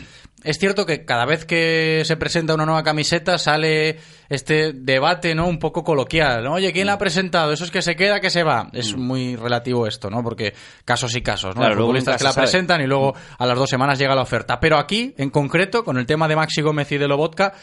es 0.43 0.57
cierto 0.59 0.85
que 0.85 1.05
cada 1.05 1.25
vez 1.25 1.45
que 1.45 2.03
se 2.05 2.17
presenta 2.17 2.53
una 2.53 2.65
nueva 2.65 2.83
camiseta 2.83 3.37
sale 3.37 3.99
este 4.29 4.73
debate, 4.73 5.35
¿no? 5.35 5.47
Un 5.47 5.59
poco 5.59 5.83
coloquial, 5.83 6.43
¿no? 6.43 6.53
Oye, 6.53 6.71
¿quién 6.73 6.85
Mm. 6.85 6.87
la 6.87 6.93
ha 6.93 6.97
presentado? 6.97 7.51
Eso 7.51 7.63
es 7.63 7.71
que 7.71 7.81
se 7.81 7.95
queda, 7.95 8.19
que 8.19 8.29
se 8.29 8.43
va. 8.43 8.69
Es 8.73 8.95
muy 8.95 9.35
relativo 9.35 9.87
esto, 9.87 10.09
¿no? 10.09 10.23
Porque 10.23 10.53
casos 10.85 11.15
y 11.15 11.21
casos, 11.21 11.55
¿no? 11.55 11.61
Claro, 11.61 11.75
luego 11.75 11.89
futbolistas 11.89 12.17
que 12.17 12.23
la 12.23 12.31
sabe. 12.31 12.45
presentan 12.45 12.81
y 12.81 12.87
luego 12.87 13.13
a 13.37 13.45
las 13.45 13.57
dos 13.57 13.69
semanas 13.69 13.99
llega 13.99 14.15
la 14.15 14.21
oferta. 14.23 14.59
Pero 14.59 14.77
aquí, 14.77 15.13
en 15.17 15.29
concreto, 15.29 15.83
con 15.83 15.97
el 15.97 16.05
tema 16.05 16.27
de 16.27 16.35
Maxi 16.35 16.61
Gómez 16.61 16.91
y 16.91 16.97
de 16.97 17.07
Lobotka, 17.07 17.53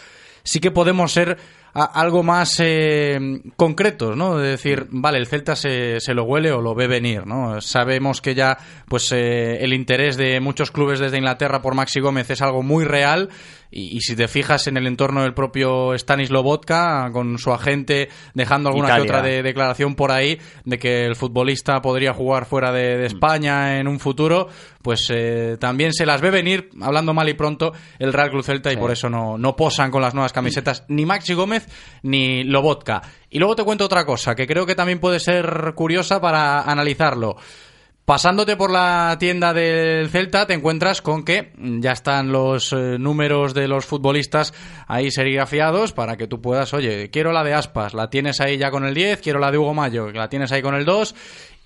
sí 0.43 0.61
que 0.61 0.71
podemos 0.71 1.13
ser 1.13 1.37
a- 1.81 1.85
algo 2.01 2.23
más 2.23 2.57
eh, 2.61 3.19
concretos, 3.57 4.17
¿no? 4.17 4.37
De 4.39 4.49
decir, 4.51 4.87
vale, 4.91 5.19
el 5.19 5.27
Celta 5.27 5.55
se, 5.57 6.01
se 6.01 6.15
lo 6.15 6.25
huele 6.25 6.51
o 6.53 6.61
lo 6.61 6.75
ve 6.75 6.87
venir, 6.87 7.27
¿no? 7.27 7.61
Sabemos 7.61 8.21
que 8.21 8.35
ya, 8.35 8.59
pues, 8.89 9.13
eh, 9.13 9.59
el 9.65 9.73
interés 9.73 10.17
de 10.17 10.41
muchos 10.41 10.71
clubes 10.71 10.99
desde 10.99 11.19
Inglaterra 11.19 11.63
por 11.63 11.75
Maxi 11.75 12.01
Gómez 12.01 12.31
es 12.31 12.43
algo 12.43 12.63
muy 12.63 12.85
real 12.85 13.29
y, 13.71 13.97
y 13.97 14.01
si 14.01 14.17
te 14.17 14.29
fijas 14.29 14.67
en 14.67 14.77
el 14.77 14.87
entorno 14.87 15.23
del 15.23 15.35
propio 15.35 15.97
Stanis 15.99 16.31
Lobotka, 16.31 17.11
con 17.13 17.39
su 17.39 17.53
agente 17.53 18.09
dejando 18.35 18.69
alguna 18.71 18.97
que 18.97 19.03
otra 19.03 19.23
de- 19.23 19.43
declaración 19.43 19.95
por 19.95 20.11
ahí 20.13 20.39
de 20.65 20.79
que 20.79 21.05
el 21.05 21.17
futbolista 21.17 21.81
podría 21.83 22.13
jugar 22.15 22.47
fuera 22.47 22.73
de, 22.73 22.97
Mm. 22.97 23.01
de 23.01 23.07
España 23.07 23.79
en 23.79 23.89
un 23.89 24.01
futuro, 24.01 24.49
pues 24.83 25.11
eh, 25.15 25.57
también 25.61 25.93
se 25.93 26.07
las 26.07 26.21
ve 26.21 26.31
venir, 26.31 26.71
hablando 26.81 27.13
mal 27.13 27.29
y 27.29 27.35
pronto, 27.35 27.73
el 27.99 28.13
Real 28.13 28.31
Club 28.31 28.43
Celta 28.45 28.73
y 28.73 28.77
por 28.77 28.91
eso 28.91 29.11
no, 29.11 29.37
no 29.37 29.55
posan 29.57 29.91
con 29.91 30.01
las 30.03 30.15
nuevas 30.15 30.33
camisetas 30.33 30.85
ni 30.89 31.05
Maxi 31.05 31.35
Gómez 31.35 31.67
ni 32.03 32.45
Lobotka. 32.45 33.03
Y 33.31 33.39
luego 33.39 33.55
te 33.57 33.65
cuento 33.65 33.85
otra 33.85 34.07
cosa 34.07 34.35
que 34.35 34.47
creo 34.47 34.65
que 34.65 34.75
también 34.75 35.01
puede 35.01 35.21
ser 35.21 35.73
curiosa 35.75 36.21
para 36.21 36.63
analizarlo. 36.63 37.37
Pasándote 38.09 38.57
por 38.57 38.71
la 38.71 39.19
tienda 39.21 39.53
del 39.53 40.09
Celta, 40.09 40.47
te 40.47 40.55
encuentras 40.55 41.03
con 41.03 41.27
que 41.27 41.53
ya 41.59 41.93
están 41.93 42.33
los 42.33 42.73
eh, 42.73 42.97
números 42.99 43.53
de 43.53 43.69
los 43.69 43.85
futbolistas 43.85 44.55
ahí 44.87 45.11
serigrafiados 45.11 45.93
para 45.93 46.17
que 46.17 46.27
tú 46.27 46.41
puedas, 46.41 46.73
oye, 46.73 47.11
quiero 47.11 47.33
la 47.33 47.45
de 47.45 47.53
Aspas, 47.53 47.93
la 47.93 48.09
tienes 48.09 48.41
ahí 48.41 48.57
ya 48.57 48.71
con 48.71 48.87
el 48.87 48.95
10, 48.95 49.21
quiero 49.21 49.39
la 49.39 49.51
de 49.51 49.59
Hugo 49.59 49.75
Mayo, 49.75 50.11
la 50.11 50.31
tienes 50.31 50.51
ahí 50.53 50.63
con 50.63 50.75
el 50.75 50.87
2, 50.87 51.15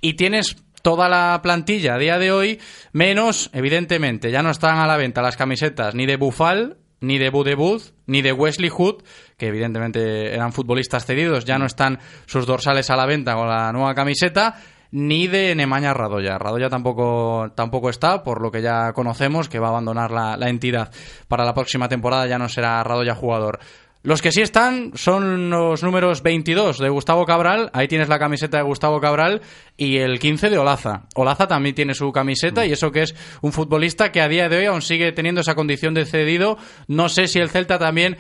y 0.00 0.14
tienes 0.14 0.56
toda 0.82 1.08
la 1.08 1.38
plantilla 1.44 1.94
a 1.94 1.98
día 1.98 2.18
de 2.18 2.32
hoy, 2.32 2.60
menos, 2.90 3.48
evidentemente, 3.52 4.32
ya 4.32 4.42
no 4.42 4.50
están 4.50 4.80
a 4.80 4.88
la 4.88 4.96
venta 4.96 5.22
las 5.22 5.36
camisetas 5.36 5.94
ni 5.94 6.06
de 6.06 6.16
Bufal, 6.16 6.76
ni 6.98 7.18
de 7.18 7.30
Budebud, 7.30 7.82
ni 8.06 8.20
de 8.20 8.32
Wesley 8.32 8.68
Hood, 8.68 9.04
que 9.36 9.46
evidentemente 9.46 10.34
eran 10.34 10.52
futbolistas 10.52 11.06
cedidos, 11.06 11.44
ya 11.44 11.58
no 11.58 11.66
están 11.66 12.00
sus 12.26 12.46
dorsales 12.46 12.90
a 12.90 12.96
la 12.96 13.06
venta 13.06 13.36
con 13.36 13.46
la 13.46 13.70
nueva 13.70 13.94
camiseta, 13.94 14.56
ni 14.92 15.26
de 15.26 15.54
Nemaña 15.54 15.92
Radoya. 15.92 16.38
Radoya 16.38 16.68
tampoco, 16.68 17.50
tampoco 17.54 17.90
está, 17.90 18.22
por 18.22 18.40
lo 18.40 18.50
que 18.50 18.62
ya 18.62 18.92
conocemos, 18.92 19.48
que 19.48 19.58
va 19.58 19.66
a 19.66 19.70
abandonar 19.70 20.10
la, 20.10 20.36
la 20.36 20.48
entidad. 20.48 20.92
Para 21.26 21.44
la 21.44 21.54
próxima 21.54 21.88
temporada 21.88 22.26
ya 22.26 22.38
no 22.38 22.48
será 22.48 22.84
Radoya 22.84 23.14
jugador. 23.14 23.58
Los 24.04 24.20
que 24.20 24.32
sí 24.32 24.40
están 24.40 24.90
son 24.96 25.48
los 25.48 25.84
números 25.84 26.24
22 26.24 26.78
de 26.78 26.88
Gustavo 26.88 27.24
Cabral, 27.24 27.70
ahí 27.72 27.86
tienes 27.86 28.08
la 28.08 28.18
camiseta 28.18 28.56
de 28.56 28.64
Gustavo 28.64 29.00
Cabral, 29.00 29.42
y 29.76 29.98
el 29.98 30.18
15 30.18 30.50
de 30.50 30.58
Olaza. 30.58 31.04
Olaza 31.14 31.46
también 31.46 31.76
tiene 31.76 31.94
su 31.94 32.10
camiseta 32.10 32.66
y 32.66 32.72
eso 32.72 32.90
que 32.90 33.02
es 33.02 33.14
un 33.42 33.52
futbolista 33.52 34.10
que 34.10 34.20
a 34.20 34.26
día 34.26 34.48
de 34.48 34.58
hoy 34.58 34.64
aún 34.64 34.82
sigue 34.82 35.12
teniendo 35.12 35.42
esa 35.42 35.54
condición 35.54 35.94
de 35.94 36.04
cedido. 36.04 36.58
No 36.88 37.08
sé 37.08 37.28
si 37.28 37.38
el 37.38 37.48
Celta 37.48 37.78
también 37.78 38.16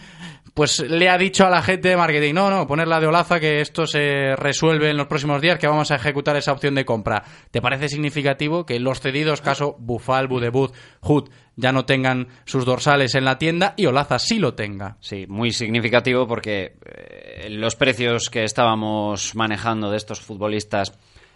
pues 0.54 0.80
le 0.80 1.08
ha 1.08 1.16
dicho 1.16 1.46
a 1.46 1.50
la 1.50 1.62
gente 1.62 1.88
de 1.88 1.96
marketing, 1.96 2.34
no, 2.34 2.50
no, 2.50 2.66
ponerla 2.66 3.00
de 3.00 3.06
Olaza 3.06 3.40
que 3.40 3.60
esto 3.60 3.86
se 3.86 4.36
resuelve 4.36 4.90
en 4.90 4.96
los 4.96 5.06
próximos 5.06 5.40
días, 5.40 5.58
que 5.58 5.66
vamos 5.66 5.90
a 5.90 5.96
ejecutar 5.96 6.36
esa 6.36 6.52
opción 6.52 6.74
de 6.74 6.84
compra. 6.84 7.24
¿Te 7.50 7.62
parece 7.62 7.88
significativo 7.88 8.66
que 8.66 8.78
los 8.78 9.00
cedidos, 9.00 9.40
caso 9.40 9.76
Bufal, 9.78 10.28
Budebut, 10.28 10.74
Hood, 11.00 11.30
ya 11.56 11.72
no 11.72 11.84
tengan 11.84 12.28
sus 12.44 12.64
dorsales 12.64 13.14
en 13.14 13.24
la 13.24 13.38
tienda 13.38 13.74
y 13.76 13.86
Olaza 13.86 14.18
sí 14.18 14.38
lo 14.38 14.54
tenga? 14.54 14.96
Sí, 15.00 15.26
muy 15.26 15.52
significativo 15.52 16.26
porque 16.26 16.76
eh, 16.84 17.48
los 17.50 17.76
precios 17.76 18.28
que 18.28 18.44
estábamos 18.44 19.34
manejando 19.34 19.90
de 19.90 19.96
estos 19.96 20.20
futbolistas 20.20 20.92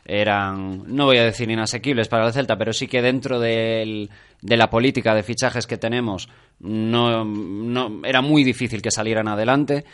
eran, 0.07 0.83
no 0.87 1.05
voy 1.07 1.19
a 1.19 1.25
decir 1.25 1.51
inasequibles 1.51 2.09
para 2.09 2.27
el 2.27 2.33
Celta, 2.33 2.57
pero 2.57 2.73
sí 2.73 2.87
que 2.87 3.03
dentro 3.03 3.39
del- 3.41 4.11
de 4.43 4.57
la 4.57 4.71
política 4.71 5.15
de 5.15 5.23
fichajes 5.23 5.67
que 5.67 5.79
tenemos 5.79 6.29
no, 6.61 7.25
no 7.25 8.01
era 8.05 8.21
muy 8.23 8.45
difícil 8.45 8.83
que 8.83 8.91
salieran 8.91 9.29
adelante 9.29 9.85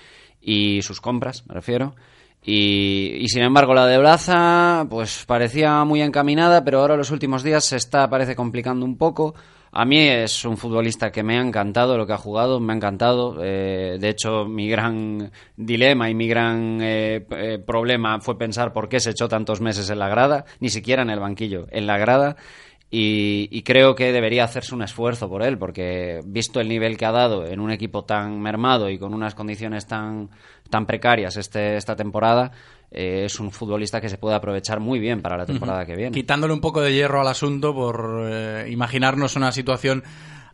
y 0.40 0.83
sus 0.83 1.00
compras, 1.00 1.45
me 1.47 1.54
refiero. 1.54 1.95
Y, 2.45 3.19
y, 3.21 3.28
sin 3.28 3.42
embargo 3.45 3.73
la 3.73 3.87
de 3.87 3.99
Braza 3.99 4.85
pues 4.90 5.25
parecía 5.26 5.85
muy 5.85 6.02
encaminada, 6.02 6.64
pero 6.64 6.81
ahora 6.81 6.97
los 6.97 7.12
últimos 7.12 7.45
días 7.45 7.64
se 7.64 7.76
está 7.76 8.11
parece 8.11 8.35
complicando 8.35 8.85
un 8.85 8.97
poco. 8.97 9.35
A 9.75 9.87
mí 9.87 10.00
es 10.00 10.45
un 10.45 10.59
futbolista 10.59 11.11
que 11.11 11.23
me 11.23 11.38
ha 11.38 11.41
encantado 11.41 11.97
lo 11.97 12.07
que 12.07 12.12
ha 12.12 12.19
jugado, 12.19 12.61
me 12.61 12.75
ha 12.75 12.76
encantado. 12.76 13.43
Eh, 13.43 13.97
de 13.99 14.09
hecho, 14.11 14.45
mi 14.45 14.69
gran 14.69 15.33
dilema 15.57 16.11
y 16.11 16.14
mi 16.14 16.29
gran 16.29 16.79
eh, 16.83 17.25
eh, 17.31 17.59
problema 17.59 18.21
fue 18.21 18.37
pensar 18.37 18.75
por 18.75 18.91
qué 18.91 19.00
se 19.00 19.12
echó 19.12 19.29
tantos 19.29 19.62
meses 19.62 19.88
en 19.88 19.99
la 19.99 20.11
grada, 20.11 20.45
ni 20.61 20.69
siquiera 20.69 21.00
en 21.00 21.09
el 21.09 21.21
banquillo, 21.21 21.69
en 21.71 21.87
la 21.87 21.97
grada. 21.97 22.37
Y, 22.91 23.49
y 23.50 23.62
creo 23.62 23.95
que 23.95 24.12
debería 24.12 24.45
hacerse 24.45 24.75
un 24.75 24.83
esfuerzo 24.83 25.31
por 25.31 25.43
él, 25.43 25.57
porque 25.57 26.21
visto 26.26 26.61
el 26.61 26.69
nivel 26.69 26.99
que 26.99 27.07
ha 27.07 27.12
dado 27.12 27.47
en 27.47 27.59
un 27.59 27.71
equipo 27.71 28.05
tan 28.05 28.43
mermado 28.43 28.91
y 28.91 28.99
con 28.99 29.14
unas 29.14 29.35
condiciones 29.35 29.87
tan, 29.87 30.29
tan 30.69 30.85
precarias 30.85 31.38
este, 31.38 31.76
esta 31.76 31.97
temporada, 31.97 32.52
eh, 32.93 33.25
es 33.25 33.41
un 33.41 33.51
futbolista 33.51 34.01
que 34.01 34.09
se 34.09 34.19
puede 34.19 34.37
aprovechar 34.37 34.81
muy 34.81 34.99
bien 34.99 35.23
para 35.23 35.37
la 35.37 35.47
temporada 35.47 35.87
que 35.87 35.97
viene. 35.97 36.13
Quitándole 36.13 36.53
un 36.53 36.61
poco 36.61 36.83
de 36.83 36.93
hierro 36.93 37.21
al 37.21 37.29
asunto 37.29 37.75
por 37.75 38.27
eh, 38.27 38.69
imaginarnos 38.71 39.35
una 39.37 39.51
situación 39.51 40.05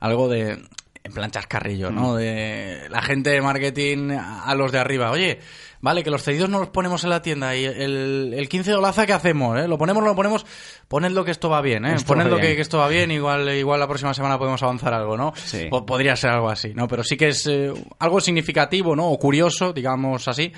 algo 0.00 0.28
de 0.28 0.62
en 1.04 1.14
plan 1.14 1.30
chascarrillo, 1.30 1.90
¿no? 1.90 2.14
De 2.14 2.86
la 2.90 3.00
gente 3.02 3.30
de 3.30 3.40
marketing 3.40 4.10
a 4.10 4.54
los 4.54 4.72
de 4.72 4.78
arriba. 4.78 5.10
Oye, 5.10 5.40
Vale, 5.80 6.02
que 6.02 6.10
los 6.10 6.22
cedidos 6.22 6.48
no 6.48 6.58
los 6.58 6.68
ponemos 6.70 7.04
en 7.04 7.10
la 7.10 7.22
tienda 7.22 7.54
y 7.54 7.64
el, 7.64 8.34
el 8.36 8.48
15 8.48 8.70
de 8.70 8.76
Olaza, 8.76 9.06
¿qué 9.06 9.12
hacemos? 9.12 9.58
Eh? 9.58 9.68
Lo 9.68 9.78
ponemos, 9.78 10.02
lo 10.02 10.16
ponemos, 10.16 10.44
ponedlo 10.88 11.24
que 11.24 11.30
esto 11.30 11.48
va 11.48 11.60
bien, 11.60 11.84
¿eh? 11.84 11.94
Esto 11.94 12.08
ponedlo 12.08 12.36
que, 12.36 12.42
bien. 12.42 12.56
que 12.56 12.62
esto 12.62 12.78
va 12.78 12.88
bien, 12.88 13.10
igual, 13.10 13.48
igual 13.50 13.78
la 13.78 13.86
próxima 13.86 14.12
semana 14.12 14.38
podemos 14.38 14.62
avanzar 14.62 14.92
algo, 14.92 15.16
¿no? 15.16 15.32
Sí. 15.36 15.68
O 15.70 15.86
podría 15.86 16.16
ser 16.16 16.30
algo 16.30 16.50
así, 16.50 16.74
¿no? 16.74 16.88
Pero 16.88 17.04
sí 17.04 17.16
que 17.16 17.28
es 17.28 17.46
eh, 17.46 17.72
algo 18.00 18.20
significativo, 18.20 18.96
¿no? 18.96 19.08
O 19.08 19.18
curioso, 19.18 19.72
digamos 19.72 20.26
así, 20.26 20.52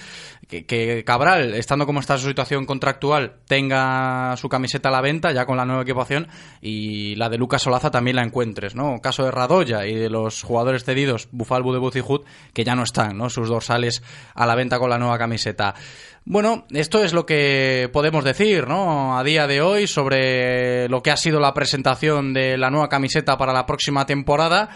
que, 0.48 0.64
que 0.64 1.04
Cabral, 1.04 1.54
estando 1.54 1.86
como 1.86 2.00
está 2.00 2.16
su 2.16 2.26
situación 2.26 2.64
contractual, 2.64 3.36
tenga 3.46 4.36
su 4.36 4.48
camiseta 4.48 4.88
a 4.88 4.92
la 4.92 5.00
venta 5.00 5.32
ya 5.32 5.44
con 5.44 5.56
la 5.56 5.66
nueva 5.66 5.82
equipación 5.82 6.28
y 6.62 7.14
la 7.16 7.28
de 7.28 7.36
Lucas 7.36 7.62
Solaza 7.62 7.90
también 7.90 8.16
la 8.16 8.22
encuentres, 8.22 8.74
¿no? 8.74 9.00
Caso 9.00 9.24
de 9.24 9.30
Radoya 9.30 9.86
y 9.86 9.94
de 9.94 10.08
los 10.08 10.42
jugadores 10.42 10.84
cedidos, 10.84 11.28
Bufal, 11.30 11.62
Budebuz 11.62 11.96
y 11.96 12.00
Hood, 12.00 12.24
que 12.54 12.64
ya 12.64 12.74
no 12.74 12.84
están, 12.84 13.18
¿no? 13.18 13.28
Sus 13.28 13.48
dorsales 13.48 14.02
a 14.34 14.46
la 14.46 14.54
venta 14.54 14.78
con 14.78 14.88
la 14.90 14.98
nueva 14.98 15.09
camiseta. 15.18 15.74
Bueno, 16.24 16.66
esto 16.70 17.02
es 17.02 17.12
lo 17.12 17.26
que 17.26 17.88
podemos 17.92 18.24
decir, 18.24 18.68
¿no? 18.68 19.18
A 19.18 19.24
día 19.24 19.46
de 19.46 19.62
hoy 19.62 19.86
sobre 19.86 20.88
lo 20.88 21.02
que 21.02 21.10
ha 21.10 21.16
sido 21.16 21.40
la 21.40 21.54
presentación 21.54 22.34
de 22.34 22.58
la 22.58 22.70
nueva 22.70 22.88
camiseta 22.88 23.38
para 23.38 23.52
la 23.52 23.66
próxima 23.66 24.06
temporada 24.06 24.68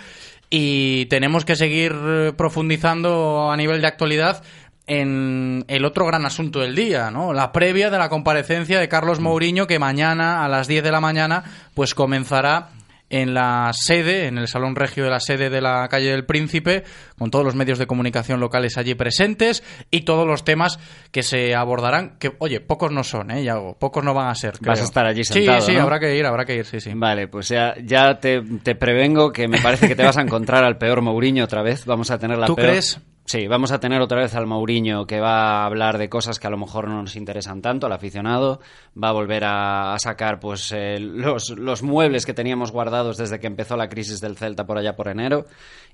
y 0.50 1.06
tenemos 1.06 1.44
que 1.44 1.56
seguir 1.56 1.94
profundizando 2.36 3.50
a 3.50 3.56
nivel 3.56 3.80
de 3.80 3.86
actualidad 3.86 4.42
en 4.86 5.64
el 5.68 5.84
otro 5.84 6.06
gran 6.06 6.26
asunto 6.26 6.60
del 6.60 6.74
día, 6.74 7.10
¿no? 7.10 7.32
La 7.32 7.52
previa 7.52 7.90
de 7.90 7.98
la 7.98 8.08
comparecencia 8.08 8.78
de 8.78 8.88
Carlos 8.88 9.20
Mourinho 9.20 9.66
que 9.66 9.78
mañana 9.78 10.44
a 10.44 10.48
las 10.48 10.68
10 10.68 10.84
de 10.84 10.92
la 10.92 11.00
mañana 11.00 11.44
pues 11.74 11.94
comenzará 11.94 12.68
en 13.16 13.32
la 13.34 13.70
sede, 13.72 14.26
en 14.26 14.38
el 14.38 14.48
Salón 14.48 14.74
Regio 14.74 15.04
de 15.04 15.10
la 15.10 15.20
sede 15.20 15.50
de 15.50 15.60
la 15.60 15.86
calle 15.88 16.10
del 16.10 16.24
Príncipe, 16.24 16.82
con 17.18 17.30
todos 17.30 17.44
los 17.44 17.54
medios 17.54 17.78
de 17.78 17.86
comunicación 17.86 18.40
locales 18.40 18.76
allí 18.76 18.94
presentes 18.94 19.62
y 19.90 20.00
todos 20.02 20.26
los 20.26 20.44
temas 20.44 20.78
que 21.12 21.22
se 21.22 21.54
abordarán, 21.54 22.16
que, 22.18 22.32
oye, 22.38 22.60
pocos 22.60 22.90
no 22.90 23.04
son, 23.04 23.30
¿eh, 23.30 23.44
Yago? 23.44 23.78
Pocos 23.78 24.02
no 24.02 24.14
van 24.14 24.28
a 24.28 24.34
ser. 24.34 24.54
Vas 24.60 24.80
a 24.80 24.84
estar 24.84 25.06
allí 25.06 25.22
sentado, 25.24 25.60
Sí, 25.60 25.66
sí, 25.72 25.76
¿no? 25.76 25.82
habrá 25.82 26.00
que 26.00 26.16
ir, 26.16 26.26
habrá 26.26 26.44
que 26.44 26.56
ir, 26.56 26.64
sí, 26.64 26.80
sí. 26.80 26.90
Vale, 26.94 27.28
pues 27.28 27.48
ya, 27.48 27.74
ya 27.84 28.18
te, 28.18 28.42
te 28.62 28.74
prevengo 28.74 29.32
que 29.32 29.46
me 29.48 29.60
parece 29.60 29.86
que 29.86 29.94
te 29.94 30.04
vas 30.04 30.16
a 30.16 30.22
encontrar 30.22 30.64
al 30.64 30.76
peor 30.78 31.00
Mourinho 31.00 31.44
otra 31.44 31.62
vez. 31.62 31.84
Vamos 31.86 32.10
a 32.10 32.18
tener 32.18 32.38
la 32.38 32.46
¿Tú 32.46 32.56
peor- 32.56 32.68
crees? 32.70 32.98
Sí, 33.26 33.46
vamos 33.48 33.72
a 33.72 33.80
tener 33.80 34.02
otra 34.02 34.20
vez 34.20 34.34
al 34.34 34.46
Mourinho 34.46 35.06
que 35.06 35.18
va 35.18 35.62
a 35.62 35.66
hablar 35.66 35.96
de 35.96 36.10
cosas 36.10 36.38
que 36.38 36.46
a 36.46 36.50
lo 36.50 36.58
mejor 36.58 36.88
no 36.88 37.00
nos 37.00 37.16
interesan 37.16 37.62
tanto 37.62 37.86
al 37.86 37.92
aficionado. 37.94 38.60
Va 39.02 39.08
a 39.08 39.12
volver 39.12 39.44
a, 39.44 39.94
a 39.94 39.98
sacar 39.98 40.40
pues 40.40 40.70
eh, 40.76 40.98
los, 41.00 41.48
los 41.50 41.82
muebles 41.82 42.26
que 42.26 42.34
teníamos 42.34 42.70
guardados 42.70 43.16
desde 43.16 43.40
que 43.40 43.46
empezó 43.46 43.78
la 43.78 43.88
crisis 43.88 44.20
del 44.20 44.36
Celta 44.36 44.66
por 44.66 44.76
allá 44.76 44.94
por 44.94 45.08
enero. 45.08 45.46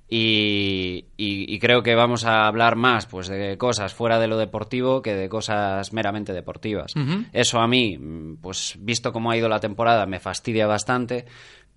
Y, 0.09 1.05
y- 1.17 1.55
y 1.55 1.59
creo 1.61 1.85
que 1.85 1.95
vamos 1.95 2.25
a 2.25 2.49
hablar 2.49 2.75
más 2.75 3.07
pues 3.07 3.29
de 3.29 3.57
cosas 3.57 3.95
fuera 3.95 4.19
de 4.19 4.27
lo 4.27 4.37
deportivo 4.37 5.01
que 5.03 5.15
de 5.15 5.29
cosas 5.29 5.93
meramente 5.93 6.33
deportivas. 6.33 6.95
Eso 7.33 7.61
a 7.61 7.69
mí, 7.69 7.97
pues 8.43 8.75
visto 8.81 9.13
cómo 9.13 9.31
ha 9.31 9.37
ido 9.37 9.49
la 9.49 9.61
temporada, 9.61 10.05
me 10.07 10.19
fastidia 10.19 10.67
bastante. 10.67 11.27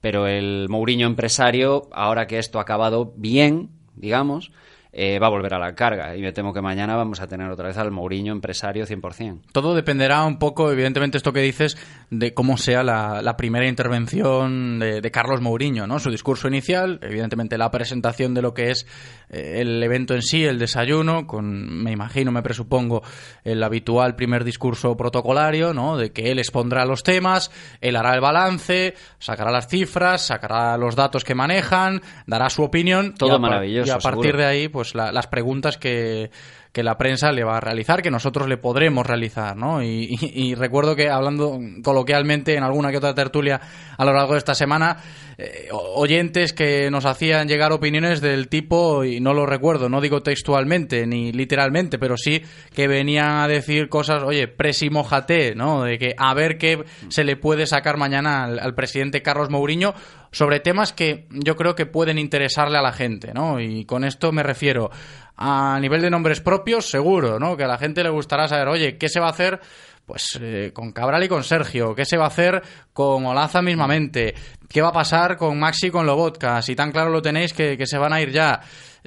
Pero 0.01 0.25
el 0.27 0.67
Mourinho 0.67 1.05
empresario, 1.05 1.83
ahora 1.93 2.25
que 2.25 2.39
esto 2.39 2.57
ha 2.57 2.63
acabado 2.63 3.13
bien, 3.15 3.69
digamos, 3.95 4.51
eh, 4.95 5.17
va 5.17 5.27
a 5.27 5.29
volver 5.31 5.55
a 5.55 5.59
la 5.59 5.73
carga. 5.73 6.15
Y 6.15 6.21
me 6.21 6.31
temo 6.31 6.53
que 6.53 6.61
mañana 6.61 6.95
vamos 6.95 7.19
a 7.19 7.27
tener 7.27 7.49
otra 7.49 7.67
vez 7.67 7.77
al 7.77 7.89
Mourinho 7.89 8.31
empresario 8.31 8.85
100%. 8.85 9.41
Todo 9.51 9.73
dependerá 9.73 10.23
un 10.23 10.37
poco, 10.37 10.71
evidentemente, 10.71 11.17
esto 11.17 11.33
que 11.33 11.41
dices, 11.41 11.77
de 12.11 12.33
cómo 12.35 12.57
sea 12.57 12.83
la, 12.83 13.21
la 13.23 13.35
primera 13.35 13.67
intervención 13.67 14.77
de, 14.79 15.01
de 15.01 15.11
Carlos 15.11 15.41
Mourinho, 15.41 15.87
¿no? 15.87 15.97
Su 15.99 16.11
discurso 16.11 16.47
inicial, 16.47 16.99
evidentemente 17.01 17.57
la 17.57 17.71
presentación 17.71 18.35
de 18.35 18.43
lo 18.43 18.53
que 18.53 18.69
es 18.69 18.85
eh, 19.29 19.61
el 19.61 19.81
evento 19.81 20.13
en 20.13 20.21
sí, 20.21 20.45
el 20.45 20.59
desayuno, 20.59 21.25
con, 21.25 21.83
me 21.83 21.91
imagino, 21.91 22.31
me 22.31 22.43
presupongo, 22.43 23.01
el 23.43 23.63
habitual 23.63 24.15
primer 24.15 24.43
discurso 24.43 24.95
protocolario, 24.95 25.73
¿no? 25.73 25.97
De 25.97 26.11
que 26.11 26.31
él 26.31 26.37
expondrá 26.37 26.85
los 26.85 27.01
temas, 27.01 27.51
él 27.81 27.95
hará 27.95 28.13
el 28.13 28.21
balance, 28.21 28.93
sacará 29.17 29.51
las 29.51 29.67
cifras, 29.67 30.27
sacará 30.27 30.77
los 30.77 30.95
datos 30.95 31.23
que 31.23 31.33
manejan, 31.33 32.01
dará 32.27 32.49
su 32.51 32.61
opinión. 32.61 33.15
Todo 33.15 33.31
y 33.31 33.35
a 33.35 33.39
maravilloso, 33.39 33.87
Y 33.87 33.91
a 33.91 33.97
partir 33.97 34.25
seguro. 34.25 34.37
de 34.37 34.45
ahí, 34.45 34.67
pues 34.67 34.82
la- 34.95 35.11
las 35.11 35.27
preguntas 35.27 35.77
que, 35.77 36.29
que 36.73 36.81
la 36.81 36.97
prensa 36.97 37.31
le 37.31 37.43
va 37.43 37.57
a 37.57 37.59
realizar, 37.59 38.01
que 38.01 38.09
nosotros 38.09 38.49
le 38.49 38.57
podremos 38.57 39.05
realizar, 39.05 39.55
¿no? 39.55 39.83
Y, 39.83 40.55
recuerdo 40.55 40.95
que 40.95 41.09
hablando 41.09 41.59
coloquialmente 41.83 42.55
en 42.55 42.63
alguna 42.63 42.89
que 42.89 42.97
otra 42.97 43.13
tertulia 43.13 43.61
a 43.95 44.05
lo 44.05 44.11
largo 44.11 44.33
de 44.33 44.39
esta 44.39 44.55
semana, 44.55 44.97
eh, 45.37 45.69
oyentes 45.71 46.51
que 46.51 46.89
nos 46.89 47.05
hacían 47.05 47.47
llegar 47.47 47.71
opiniones 47.71 48.21
del 48.21 48.47
tipo, 48.47 49.03
y 49.03 49.19
no 49.19 49.33
lo 49.33 49.45
recuerdo, 49.45 49.87
no 49.87 50.01
digo 50.01 50.23
textualmente 50.23 51.05
ni 51.05 51.31
literalmente, 51.31 51.99
pero 51.99 52.17
sí 52.17 52.41
que 52.73 52.87
venían 52.87 53.41
a 53.41 53.47
decir 53.47 53.87
cosas, 53.87 54.23
oye, 54.23 54.47
presimójate, 54.47 55.53
¿no? 55.53 55.83
De 55.83 55.99
que 55.99 56.15
a 56.17 56.33
ver 56.33 56.57
qué 56.57 56.83
se 57.09 57.23
le 57.23 57.35
puede 57.35 57.67
sacar 57.67 57.97
mañana 57.97 58.45
al, 58.45 58.57
al 58.57 58.73
presidente 58.73 59.21
Carlos 59.21 59.51
Mourinho 59.51 59.93
sobre 60.31 60.59
temas 60.59 60.91
que 60.91 61.27
yo 61.29 61.55
creo 61.55 61.75
que 61.75 61.85
pueden 61.85 62.17
interesarle 62.17 62.79
a 62.79 62.81
la 62.81 62.91
gente, 62.91 63.31
¿no? 63.33 63.59
Y 63.59 63.85
con 63.85 64.03
esto 64.03 64.31
me 64.31 64.41
refiero 64.41 64.89
a 65.37 65.79
nivel 65.79 66.01
de 66.01 66.09
nombres 66.09 66.41
propios, 66.41 66.89
seguro, 66.89 67.39
¿no? 67.39 67.57
Que 67.57 67.63
a 67.63 67.67
la 67.67 67.77
gente 67.77 68.03
le 68.03 68.09
gustará 68.09 68.47
saber, 68.47 68.67
oye, 68.67 68.97
¿qué 68.97 69.09
se 69.09 69.19
va 69.19 69.27
a 69.27 69.31
hacer? 69.31 69.59
Pues 70.05 70.37
eh, 70.41 70.71
con 70.73 70.91
Cabral 70.91 71.23
y 71.23 71.29
con 71.29 71.43
Sergio, 71.43 71.95
¿qué 71.95 72.03
se 72.03 72.17
va 72.17 72.25
a 72.25 72.27
hacer 72.27 72.61
con 72.91 73.25
Olaza 73.25 73.61
mismamente? 73.61 74.35
¿Qué 74.67 74.81
va 74.81 74.89
a 74.89 74.93
pasar 74.93 75.37
con 75.37 75.57
Maxi 75.57 75.87
y 75.87 75.91
con 75.91 76.05
Lobotka? 76.05 76.61
Si 76.61 76.75
tan 76.75 76.91
claro 76.91 77.09
lo 77.09 77.21
tenéis 77.21 77.53
que, 77.53 77.77
que 77.77 77.87
se 77.87 77.97
van 77.97 78.11
a 78.11 78.21
ir 78.21 78.31
ya. 78.31 78.59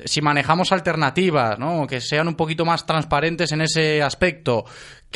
Si 0.05 0.23
manejamos 0.23 0.73
alternativas, 0.73 1.59
¿no? 1.59 1.87
Que 1.87 2.01
sean 2.01 2.29
un 2.29 2.35
poquito 2.35 2.65
más 2.65 2.87
transparentes 2.87 3.53
en 3.53 3.61
ese 3.62 4.03
aspecto. 4.03 4.65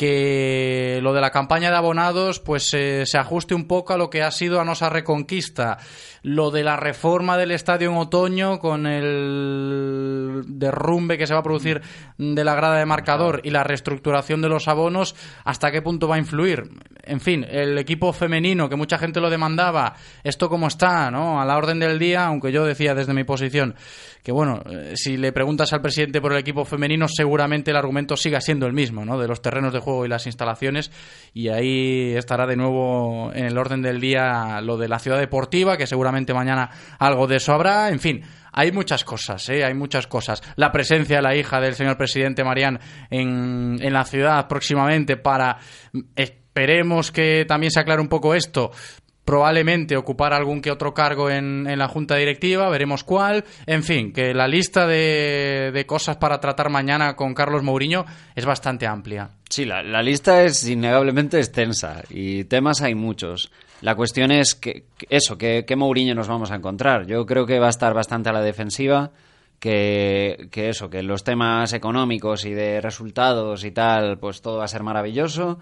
Que 0.01 0.97
lo 1.03 1.13
de 1.13 1.21
la 1.21 1.29
campaña 1.29 1.69
de 1.69 1.77
abonados, 1.77 2.39
pues 2.39 2.73
eh, 2.73 3.03
se 3.05 3.19
ajuste 3.19 3.53
un 3.53 3.67
poco 3.67 3.93
a 3.93 3.99
lo 3.99 4.09
que 4.09 4.23
ha 4.23 4.31
sido 4.31 4.59
Anosa 4.59 4.89
Reconquista. 4.89 5.77
Lo 6.23 6.49
de 6.49 6.63
la 6.63 6.75
reforma 6.75 7.37
del 7.37 7.51
estadio 7.51 7.91
en 7.91 7.97
otoño 7.97 8.57
con 8.57 8.87
el 8.87 10.41
derrumbe 10.47 11.19
que 11.19 11.27
se 11.27 11.35
va 11.35 11.41
a 11.41 11.43
producir 11.43 11.83
de 12.17 12.43
la 12.43 12.55
grada 12.55 12.79
de 12.79 12.87
marcador 12.87 13.41
y 13.43 13.51
la 13.51 13.63
reestructuración 13.63 14.41
de 14.41 14.49
los 14.49 14.67
abonos, 14.67 15.15
¿hasta 15.45 15.71
qué 15.71 15.83
punto 15.83 16.07
va 16.07 16.15
a 16.15 16.17
influir? 16.17 16.63
En 17.03 17.19
fin, 17.19 17.45
el 17.49 17.77
equipo 17.77 18.13
femenino, 18.13 18.69
que 18.69 18.75
mucha 18.75 18.97
gente 18.97 19.19
lo 19.19 19.29
demandaba, 19.29 19.95
esto 20.23 20.49
como 20.49 20.67
está, 20.67 21.09
¿no? 21.09 21.41
A 21.41 21.45
la 21.45 21.57
orden 21.57 21.79
del 21.79 21.97
día, 21.97 22.25
aunque 22.25 22.51
yo 22.51 22.65
decía 22.65 22.93
desde 22.93 23.13
mi 23.13 23.23
posición 23.23 23.75
que, 24.23 24.31
bueno, 24.31 24.61
eh, 24.69 24.93
si 24.95 25.17
le 25.17 25.31
preguntas 25.31 25.73
al 25.73 25.81
presidente 25.81 26.21
por 26.21 26.31
el 26.31 26.39
equipo 26.39 26.63
femenino, 26.63 27.07
seguramente 27.07 27.71
el 27.71 27.77
argumento 27.77 28.15
siga 28.15 28.39
siendo 28.39 28.67
el 28.67 28.73
mismo, 28.73 29.03
¿no? 29.03 29.19
De 29.19 29.27
los 29.27 29.41
terrenos 29.41 29.73
de 29.73 29.79
juego 29.79 30.05
y 30.05 30.09
las 30.09 30.27
instalaciones, 30.27 30.91
y 31.33 31.49
ahí 31.49 32.13
estará 32.15 32.45
de 32.45 32.55
nuevo 32.55 33.31
en 33.33 33.45
el 33.45 33.57
orden 33.57 33.81
del 33.81 33.99
día 33.99 34.61
lo 34.61 34.77
de 34.77 34.87
la 34.87 34.99
ciudad 34.99 35.19
deportiva, 35.19 35.77
que 35.77 35.87
seguramente 35.87 36.33
mañana 36.33 36.69
algo 36.99 37.25
de 37.27 37.37
eso 37.37 37.53
habrá, 37.53 37.89
en 37.89 37.99
fin. 37.99 38.21
Hay 38.53 38.73
muchas 38.73 39.05
cosas, 39.05 39.47
¿eh? 39.47 39.63
hay 39.63 39.73
muchas 39.73 40.07
cosas. 40.07 40.43
La 40.57 40.73
presencia 40.73 41.15
de 41.15 41.21
la 41.21 41.35
hija 41.35 41.61
del 41.61 41.73
señor 41.73 41.95
presidente 41.95 42.43
Marián 42.43 42.81
en, 43.09 43.77
en 43.81 43.93
la 43.93 44.03
ciudad 44.03 44.49
próximamente 44.49 45.15
para, 45.15 45.57
esperemos 46.51 47.13
que 47.13 47.45
también 47.47 47.71
se 47.71 47.79
aclare 47.79 48.01
un 48.01 48.09
poco 48.09 48.35
esto, 48.35 48.71
probablemente 49.23 49.95
ocupar 49.95 50.33
algún 50.33 50.61
que 50.61 50.69
otro 50.69 50.93
cargo 50.93 51.29
en, 51.29 51.65
en 51.65 51.79
la 51.79 51.87
junta 51.87 52.17
directiva, 52.17 52.67
veremos 52.69 53.05
cuál. 53.05 53.45
En 53.65 53.83
fin, 53.83 54.11
que 54.11 54.33
la 54.33 54.49
lista 54.49 54.85
de, 54.85 55.71
de 55.73 55.85
cosas 55.85 56.17
para 56.17 56.41
tratar 56.41 56.69
mañana 56.69 57.15
con 57.15 57.33
Carlos 57.33 57.63
Mourinho 57.63 58.05
es 58.35 58.45
bastante 58.45 58.85
amplia. 58.85 59.29
Sí, 59.49 59.63
la, 59.63 59.81
la 59.81 60.01
lista 60.01 60.43
es 60.43 60.67
innegablemente 60.67 61.37
extensa 61.37 62.03
y 62.09 62.43
temas 62.43 62.81
hay 62.81 62.95
muchos. 62.95 63.49
La 63.79 63.95
cuestión 63.95 64.29
es 64.31 64.53
que, 64.53 64.83
que 64.97 65.07
eso, 65.09 65.37
que, 65.37 65.63
qué 65.65 65.75
Mourinho 65.77 66.15
nos 66.15 66.27
vamos 66.27 66.51
a 66.51 66.55
encontrar. 66.55 67.07
Yo 67.07 67.25
creo 67.25 67.45
que 67.45 67.59
va 67.59 67.67
a 67.67 67.71
estar 67.71 67.93
bastante 67.93 68.27
a 68.27 68.33
la 68.33 68.41
defensiva, 68.41 69.11
que, 69.57 70.49
que 70.51 70.67
eso, 70.67 70.89
que 70.89 71.01
los 71.01 71.23
temas 71.23 71.71
económicos 71.71 72.43
y 72.43 72.51
de 72.51 72.81
resultados 72.81 73.63
y 73.63 73.71
tal, 73.71 74.17
pues 74.19 74.41
todo 74.41 74.57
va 74.57 74.65
a 74.65 74.67
ser 74.67 74.83
maravilloso 74.83 75.59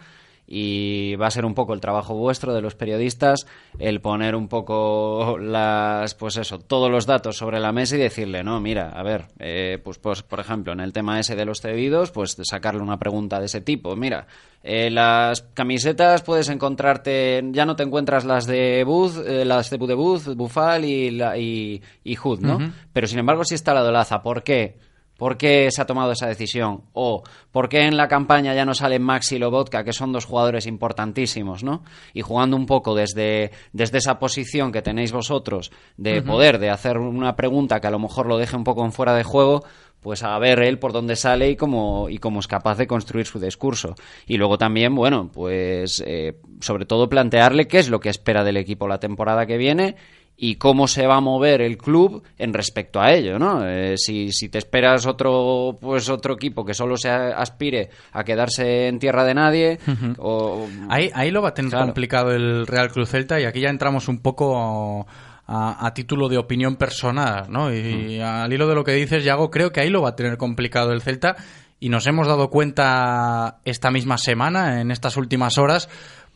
y 0.52 1.16
va 1.16 1.28
a 1.28 1.32
ser 1.32 1.46
un 1.46 1.54
poco 1.54 1.76
el 1.76 1.80
trabajo 1.80 2.16
vuestro 2.16 2.56
de 2.56 2.62
los 2.62 2.74
periodistas 2.74 3.46
el 3.78 4.02
poner 4.02 4.36
un 4.36 4.48
poco 4.48 5.38
las 5.38 6.16
pues 6.16 6.38
eso 6.38 6.58
todos 6.58 6.90
los 6.90 7.06
datos 7.06 7.38
sobre 7.38 7.60
la 7.60 7.72
mesa 7.72 7.98
y 7.98 8.00
decirle 8.00 8.44
no 8.44 8.60
mira 8.60 8.90
a 8.90 9.04
ver 9.04 9.28
eh, 9.38 9.78
pues, 9.84 10.00
pues 10.00 10.24
por 10.24 10.40
ejemplo 10.40 10.74
en 10.74 10.80
el 10.80 10.92
tema 10.92 11.20
ese 11.20 11.36
de 11.36 11.46
los 11.46 11.62
cedidos 11.62 12.10
pues 12.10 12.36
sacarle 12.42 12.82
una 12.82 12.98
pregunta 12.98 13.40
de 13.40 13.46
ese 13.46 13.62
tipo. 13.62 13.96
Mira 13.96 14.26
eh, 14.64 14.90
las 14.90 15.44
camisetas 15.54 16.24
puedes 16.24 16.50
encontrarte 16.50 17.44
ya 17.52 17.68
no 17.68 17.76
te 17.76 17.84
encuentras 17.84 18.26
las 18.26 18.48
de 18.48 18.84
Booth 18.84 19.24
eh, 19.26 19.46
las 19.46 19.70
de 19.70 19.78
Budebuz 19.78 20.36
Bufal 20.36 20.84
y 20.84 21.12
la, 21.12 21.38
y, 21.38 21.82
y 22.04 22.16
Hood 22.16 22.40
no 22.40 22.74
pero 22.92 23.06
sin 23.06 23.20
embargo 23.20 23.44
sí 23.46 23.54
está 23.54 23.76
la 23.76 23.84
de 23.84 23.90
Olaza 23.90 24.24
¿por 24.24 24.42
qué? 24.42 24.89
¿Por 25.20 25.38
qué 25.38 25.68
se 25.70 25.82
ha 25.82 25.86
tomado 25.86 26.14
esa 26.14 26.28
decisión? 26.28 26.86
O 26.94 27.24
¿por 27.52 27.68
qué 27.68 27.82
en 27.82 27.98
la 27.98 28.08
campaña 28.08 28.56
ya 28.56 28.64
no 28.64 28.74
salen 28.74 29.04
Maxi 29.04 29.36
y 29.36 29.40
Lobotka, 29.40 29.84
que 29.84 29.92
son 29.92 30.14
dos 30.14 30.24
jugadores 30.24 30.66
importantísimos, 30.66 31.62
¿no? 31.62 31.84
Y 32.14 32.22
jugando 32.22 32.56
un 32.56 32.66
poco 32.66 32.96
desde, 32.96 33.52
desde 33.74 33.98
esa 33.98 34.18
posición 34.18 34.72
que 34.72 34.82
tenéis 34.82 35.12
vosotros 35.12 35.72
de 35.98 36.22
poder, 36.22 36.58
de 36.58 36.70
hacer 36.70 36.98
una 36.98 37.36
pregunta 37.36 37.82
que 37.82 37.88
a 37.88 37.92
lo 37.92 38.00
mejor 38.00 38.28
lo 38.28 38.38
deje 38.38 38.56
un 38.56 38.64
poco 38.64 38.86
en 38.86 38.94
fuera 38.94 39.14
de 39.14 39.24
juego, 39.24 39.66
pues 40.00 40.24
a 40.24 40.40
ver 40.40 40.60
él 40.60 40.80
por 40.80 40.94
dónde 40.94 41.18
sale 41.18 41.50
y 41.50 41.56
cómo, 41.58 42.08
y 42.10 42.20
cómo 42.20 42.40
es 42.40 42.48
capaz 42.48 42.78
de 42.78 42.88
construir 42.88 43.26
su 43.26 43.40
discurso. 43.40 43.96
Y 44.26 44.38
luego 44.38 44.58
también, 44.58 44.96
bueno, 44.96 45.30
pues 45.34 46.02
eh, 46.06 46.40
sobre 46.62 46.86
todo 46.86 47.10
plantearle 47.10 47.68
qué 47.68 47.80
es 47.80 47.90
lo 47.90 48.00
que 48.00 48.08
espera 48.08 48.46
del 48.46 48.56
equipo 48.56 48.88
la 48.88 49.00
temporada 49.00 49.46
que 49.46 49.58
viene 49.58 49.98
y 50.42 50.56
cómo 50.56 50.88
se 50.88 51.06
va 51.06 51.18
a 51.18 51.22
mover 51.22 51.62
el 51.62 51.78
club 51.78 52.24
en 52.38 52.54
respecto 52.54 53.02
a 53.02 53.12
ello, 53.12 53.38
¿no? 53.38 53.68
Eh, 53.68 53.98
si, 53.98 54.32
si, 54.32 54.48
te 54.48 54.58
esperas 54.58 55.06
otro 55.06 55.78
pues 55.82 56.08
otro 56.08 56.36
equipo 56.36 56.64
que 56.64 56.74
solo 56.74 56.96
se 56.96 57.10
aspire 57.10 57.90
a 58.14 58.24
quedarse 58.24 58.88
en 58.88 59.00
tierra 59.00 59.26
de 59.26 59.34
nadie 59.34 59.80
o... 60.18 60.66
ahí, 60.90 61.12
ahí 61.14 61.32
lo 61.32 61.42
va 61.42 61.50
a 61.50 61.54
tener 61.54 61.74
complicado 61.74 62.32
el 62.32 62.66
Real 62.66 62.90
Cruz 62.90 63.10
Celta 63.10 63.38
y 63.42 63.44
aquí 63.44 63.60
ya 63.60 63.70
entramos 63.70 64.08
un 64.08 64.20
poco 64.20 65.06
a, 65.46 65.92
título 65.94 66.30
de 66.30 66.38
opinión 66.38 66.78
personal, 66.78 67.48
¿no? 67.50 67.74
Y, 67.74 68.22
al 68.22 68.54
hilo 68.54 68.68
de 68.68 68.76
lo 68.76 68.84
que 68.86 68.94
dices, 68.94 69.26
Yago, 69.26 69.50
creo 69.50 69.72
que 69.72 69.82
ahí 69.82 69.90
lo 69.90 70.04
va 70.04 70.10
a 70.10 70.16
tener 70.16 70.38
complicado 70.38 70.94
el 70.94 71.02
Celta 71.02 71.36
y 71.82 71.90
nos 71.90 72.06
hemos 72.08 72.28
dado 72.28 72.50
cuenta 72.50 73.60
esta 73.66 73.90
misma 73.90 74.18
semana, 74.18 74.82
en 74.82 74.92
estas 74.92 75.18
últimas 75.18 75.58
horas, 75.58 75.90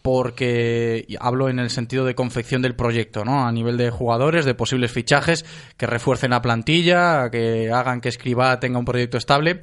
porque 0.03 1.07
hablo 1.19 1.49
en 1.49 1.59
el 1.59 1.69
sentido 1.69 2.03
de 2.05 2.13
confección 2.13 2.61
del 2.61 2.75
proyecto, 2.75 3.23
¿no? 3.23 3.47
A 3.47 3.51
nivel 3.51 3.77
de 3.77 3.89
jugadores, 3.89 4.43
de 4.43 4.53
posibles 4.53 4.91
fichajes 4.91 5.45
que 5.77 5.87
refuercen 5.87 6.31
la 6.31 6.41
plantilla, 6.41 7.31
que 7.31 7.71
hagan 7.71 8.01
que 8.01 8.09
Escribá 8.09 8.59
tenga 8.59 8.77
un 8.77 8.85
proyecto 8.85 9.17
estable. 9.17 9.61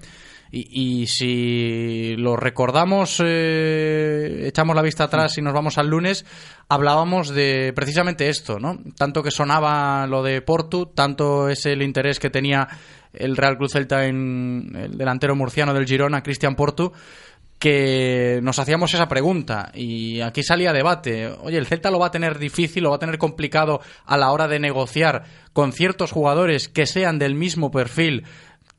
Y, 0.53 1.07
si 1.07 2.16
lo 2.16 2.37
recordamos, 2.37 3.22
eh, 3.24 4.46
echamos 4.48 4.74
la 4.74 4.83
vista 4.83 5.05
atrás 5.05 5.38
y 5.38 5.42
nos 5.42 5.53
vamos 5.53 5.79
al 5.79 5.87
lunes, 5.87 6.24
hablábamos 6.68 7.29
de 7.29 7.72
precisamente 7.72 8.29
esto, 8.29 8.59
¿no? 8.59 8.81
Tanto 8.96 9.22
que 9.22 9.31
sonaba 9.31 10.09
lo 10.09 10.24
de 10.24 10.42
Portu, 10.42 10.87
tanto 10.87 11.48
es 11.48 11.66
el 11.66 11.83
interés 11.83 12.18
que 12.18 12.31
tenía 12.31 12.66
el 13.12 13.37
Real 13.37 13.59
Cruz 13.59 13.72
Celta 13.72 14.07
en 14.07 14.72
el 14.74 14.98
delantero 14.98 15.37
murciano 15.37 15.72
del 15.72 15.87
Girona, 15.87 16.24
Cristian 16.24 16.57
Portu, 16.57 16.92
que 17.61 18.40
nos 18.42 18.59
hacíamos 18.59 18.94
esa 18.94 19.07
pregunta 19.07 19.70
y 19.75 20.23
aquí 20.23 20.42
salía 20.42 20.73
debate. 20.73 21.29
Oye, 21.42 21.59
el 21.59 21.66
Celta 21.66 21.90
lo 21.90 21.99
va 21.99 22.07
a 22.07 22.11
tener 22.11 22.38
difícil, 22.38 22.83
lo 22.83 22.90
va 22.90 22.96
a 22.96 23.01
tener 23.01 23.18
complicado 23.18 23.83
a 24.07 24.16
la 24.16 24.33
hora 24.33 24.49
de 24.49 24.59
negociar 24.59 25.25
con 25.53 25.73
ciertos 25.73 26.11
jugadores 26.11 26.68
que 26.68 26.87
sean 26.87 27.18
del 27.18 27.35
mismo 27.35 27.70
perfil 27.70 28.25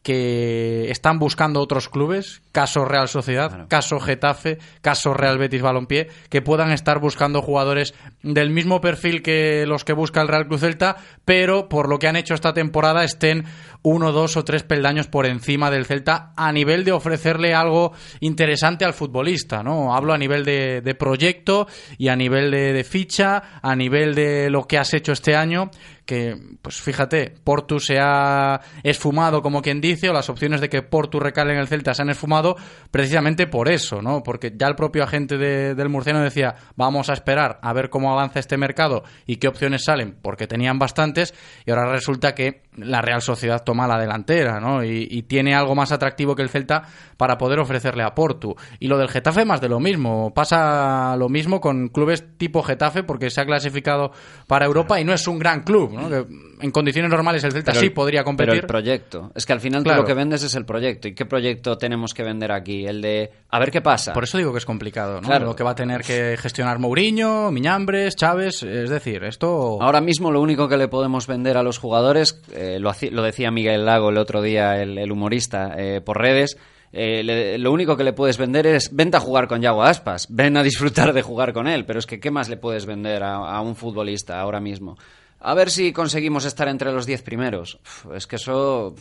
que 0.04 0.90
están 0.90 1.20
buscando 1.20 1.62
otros 1.62 1.88
clubes, 1.88 2.42
caso 2.52 2.86
Real 2.86 3.08
Sociedad, 3.08 3.68
caso 3.68 4.00
Getafe, 4.00 4.58
caso 4.82 5.14
Real 5.14 5.38
Betis 5.38 5.62
Balompié, 5.62 6.10
que 6.30 6.42
puedan 6.42 6.72
estar 6.72 7.00
buscando 7.00 7.42
jugadores 7.42 7.94
del 8.24 8.50
mismo 8.50 8.82
perfil 8.82 9.22
que 9.22 9.66
los 9.68 9.84
que 9.84 9.94
busca 9.94 10.22
el 10.22 10.28
Real 10.28 10.48
Cruz 10.48 10.62
Celta, 10.62 10.98
pero 11.24 11.70
por 11.70 11.88
lo 11.88 12.00
que 12.00 12.08
han 12.08 12.16
hecho 12.16 12.34
esta 12.34 12.54
temporada 12.54 13.04
estén 13.04 13.46
uno, 13.84 14.12
dos 14.12 14.38
o 14.38 14.44
tres 14.44 14.64
peldaños 14.64 15.08
por 15.08 15.26
encima 15.26 15.70
del 15.70 15.86
Celta 15.86 16.34
a 16.36 16.52
nivel 16.52 16.84
de 16.84 16.92
ofrecerle 16.92 17.54
algo 17.54 17.94
interesante 18.20 18.86
al 18.86 18.94
futbolista, 18.94 19.62
¿no? 19.64 19.96
Hablo 19.96 20.14
a 20.14 20.18
nivel 20.18 20.44
de, 20.46 20.96
proyecto 20.98 21.68
y 21.98 22.10
a 22.10 22.16
nivel 22.16 22.52
de, 22.52 22.74
de 22.74 22.84
ficha, 22.84 23.60
a 23.62 23.76
nivel 23.76 24.14
de 24.14 24.50
lo 24.50 24.68
que 24.68 24.78
has 24.78 24.94
hecho 24.94 25.14
este 25.14 25.36
año 25.36 25.72
que, 26.12 26.36
pues 26.62 26.82
fíjate, 26.82 27.34
Portu 27.41 27.80
se 27.80 27.97
ha 27.97 28.60
esfumado, 28.84 29.41
como 29.41 29.62
quien 29.62 29.80
dice, 29.80 30.10
o 30.10 30.13
las 30.13 30.30
opciones 30.30 30.60
de 30.60 30.67
que 30.67 30.82
Portu 30.82 31.21
recale 31.21 31.54
en 31.54 31.60
el 31.60 31.69
Celta 31.69 31.93
se 31.93 32.02
han 32.02 32.10
esfumado 32.10 32.58
precisamente 32.91 33.47
por 33.47 33.71
eso, 33.71 34.02
¿no? 34.02 34.21
Porque 34.21 34.52
ya 34.54 34.67
el 34.67 34.76
propio 34.76 35.06
agente 35.06 35.38
del 35.38 35.88
murciano 35.88 36.21
decía, 36.21 36.56
vamos 36.76 37.10
a 37.10 37.13
esperar 37.13 37.60
a 37.62 37.71
ver 37.71 37.89
cómo 37.89 38.12
avanza 38.12 38.39
este 38.39 38.58
mercado 38.58 39.06
y 39.26 39.38
qué 39.38 39.47
opciones 39.47 39.86
salen, 39.86 40.17
porque 40.21 40.47
tenían 40.47 40.80
bastantes, 40.80 41.34
y 41.65 41.71
ahora 41.71 41.89
resulta 41.89 42.36
que 42.36 42.63
la 42.78 43.02
Real 43.02 43.22
Sociedad 43.22 43.64
toma 43.64 43.88
la 43.88 44.00
delantera, 44.00 44.60
¿no? 44.60 44.84
Y, 44.84 45.22
tiene 45.24 45.54
algo 45.56 45.76
más 45.76 45.92
atractivo 45.92 46.36
que 46.36 46.42
el 46.42 46.50
Celta 46.50 46.84
para 47.16 47.38
poder 47.38 47.60
ofrecerle 47.60 48.04
a 48.04 48.16
Portu. 48.16 48.56
Y 48.80 48.88
lo 48.88 48.98
del 48.98 49.10
Getafe 49.10 49.46
más 49.46 49.62
de 49.62 49.70
lo 49.70 49.80
mismo. 49.80 50.34
Pasa 50.34 51.16
lo 51.18 51.30
mismo 51.30 51.62
con 51.62 51.90
clubes 51.90 52.38
tipo 52.38 52.64
Getafe 52.64 53.04
porque 53.04 53.30
se 53.30 53.42
ha 53.42 53.46
clasificado 53.46 54.12
para 54.48 54.66
Europa 54.66 55.00
y 55.00 55.06
no 55.06 55.14
es 55.14 55.28
un 55.28 55.40
gran 55.40 55.62
club, 55.62 55.94
¿no? 55.94 56.10
Que 56.10 56.26
en 56.62 56.72
condiciones 56.72 57.12
normales 57.12 57.44
el 57.44 57.52
Celta 57.52 57.74
sí 57.74 57.90
podría 57.90 58.24
competir. 58.24 58.52
Pero 58.52 58.62
el 58.62 58.68
proyecto. 58.68 59.32
Es 59.36 59.46
que 59.46 59.54
al 59.54 59.60
final 59.60 59.84
lo 59.84 60.06
que 60.06 60.14
vendes 60.14 60.44
es 60.44 60.56
el 60.56 60.66
proyecto. 60.66 61.08
¿Y 61.08 61.14
qué 61.14 61.26
proyecto 61.26 61.78
tenemos 61.78 62.14
que 62.14 62.24
vender 62.24 62.52
aquí? 62.52 62.86
El 62.86 63.02
de 63.02 63.32
a 63.50 63.60
ver 63.60 63.72
qué 63.72 63.82
pasa. 63.82 64.14
Por 64.14 64.24
eso 64.24 64.38
digo 64.38 64.52
que 64.52 64.60
es 64.60 64.66
complicado, 64.66 65.22
¿no? 65.22 65.28
Claro. 65.28 65.46
Lo 65.46 65.56
que 65.56 65.64
va 65.64 65.72
a 65.72 65.76
tener 65.76 66.02
que 66.02 66.38
gestionar 66.40 66.80
Mourinho, 66.80 67.52
Miñambres, 67.52 68.16
Chávez. 68.16 68.64
Es 68.64 68.90
decir, 68.90 69.24
esto. 69.24 69.82
Ahora 69.82 70.02
mismo 70.02 70.32
lo 70.32 70.42
único 70.42 70.68
que 70.68 70.78
le 70.78 70.88
podemos 70.88 71.28
vender 71.28 71.58
a 71.58 71.64
los 71.64 71.78
jugadores, 71.78 72.42
eh, 72.54 72.61
lo, 72.80 72.91
lo, 73.12 73.24
decía 73.24 73.52
Miguel 73.52 73.86
Lago 73.86 74.10
el 74.10 74.17
otro 74.17 74.41
día, 74.41 74.82
el, 74.82 75.12
humorista, 75.12 75.76
eh, 75.78 76.02
por 76.02 76.19
redes. 76.19 76.58
Eh, 76.93 77.58
lo 77.58 77.71
único 77.71 77.95
que 77.95 78.04
le 78.04 78.13
puedes 78.13 78.38
vender 78.38 78.67
es 78.67 78.93
vente 78.93 79.17
a 79.17 79.21
jugar 79.21 79.47
con 79.47 79.62
Yago 79.62 79.84
Aspas, 79.84 80.28
ven 80.30 80.58
a 80.58 80.63
disfrutar 80.63 81.13
de 81.13 81.21
jugar 81.21 81.54
con 81.54 81.67
él, 81.67 81.86
pero 81.86 82.00
es 82.00 82.06
que 82.06 82.19
¿qué 82.19 82.32
más 82.32 82.50
le 82.50 82.58
puedes 82.58 82.86
vender 82.86 83.24
a 83.24 83.62
un 83.62 83.76
futbolista 83.76 84.41
ahora 84.41 84.60
mismo? 84.60 84.97
A 85.43 85.56
ver 85.56 85.71
si 85.71 85.91
conseguimos 85.91 86.45
estar 86.45 86.67
entre 86.67 86.91
los 86.91 87.08
diez 87.08 87.24
primeros. 87.24 87.80
es 88.15 88.28
que 88.28 88.36
eso 88.36 88.95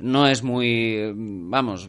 no 0.00 0.26
es 0.26 0.42
muy. 0.42 1.12
Vamos, 1.14 1.88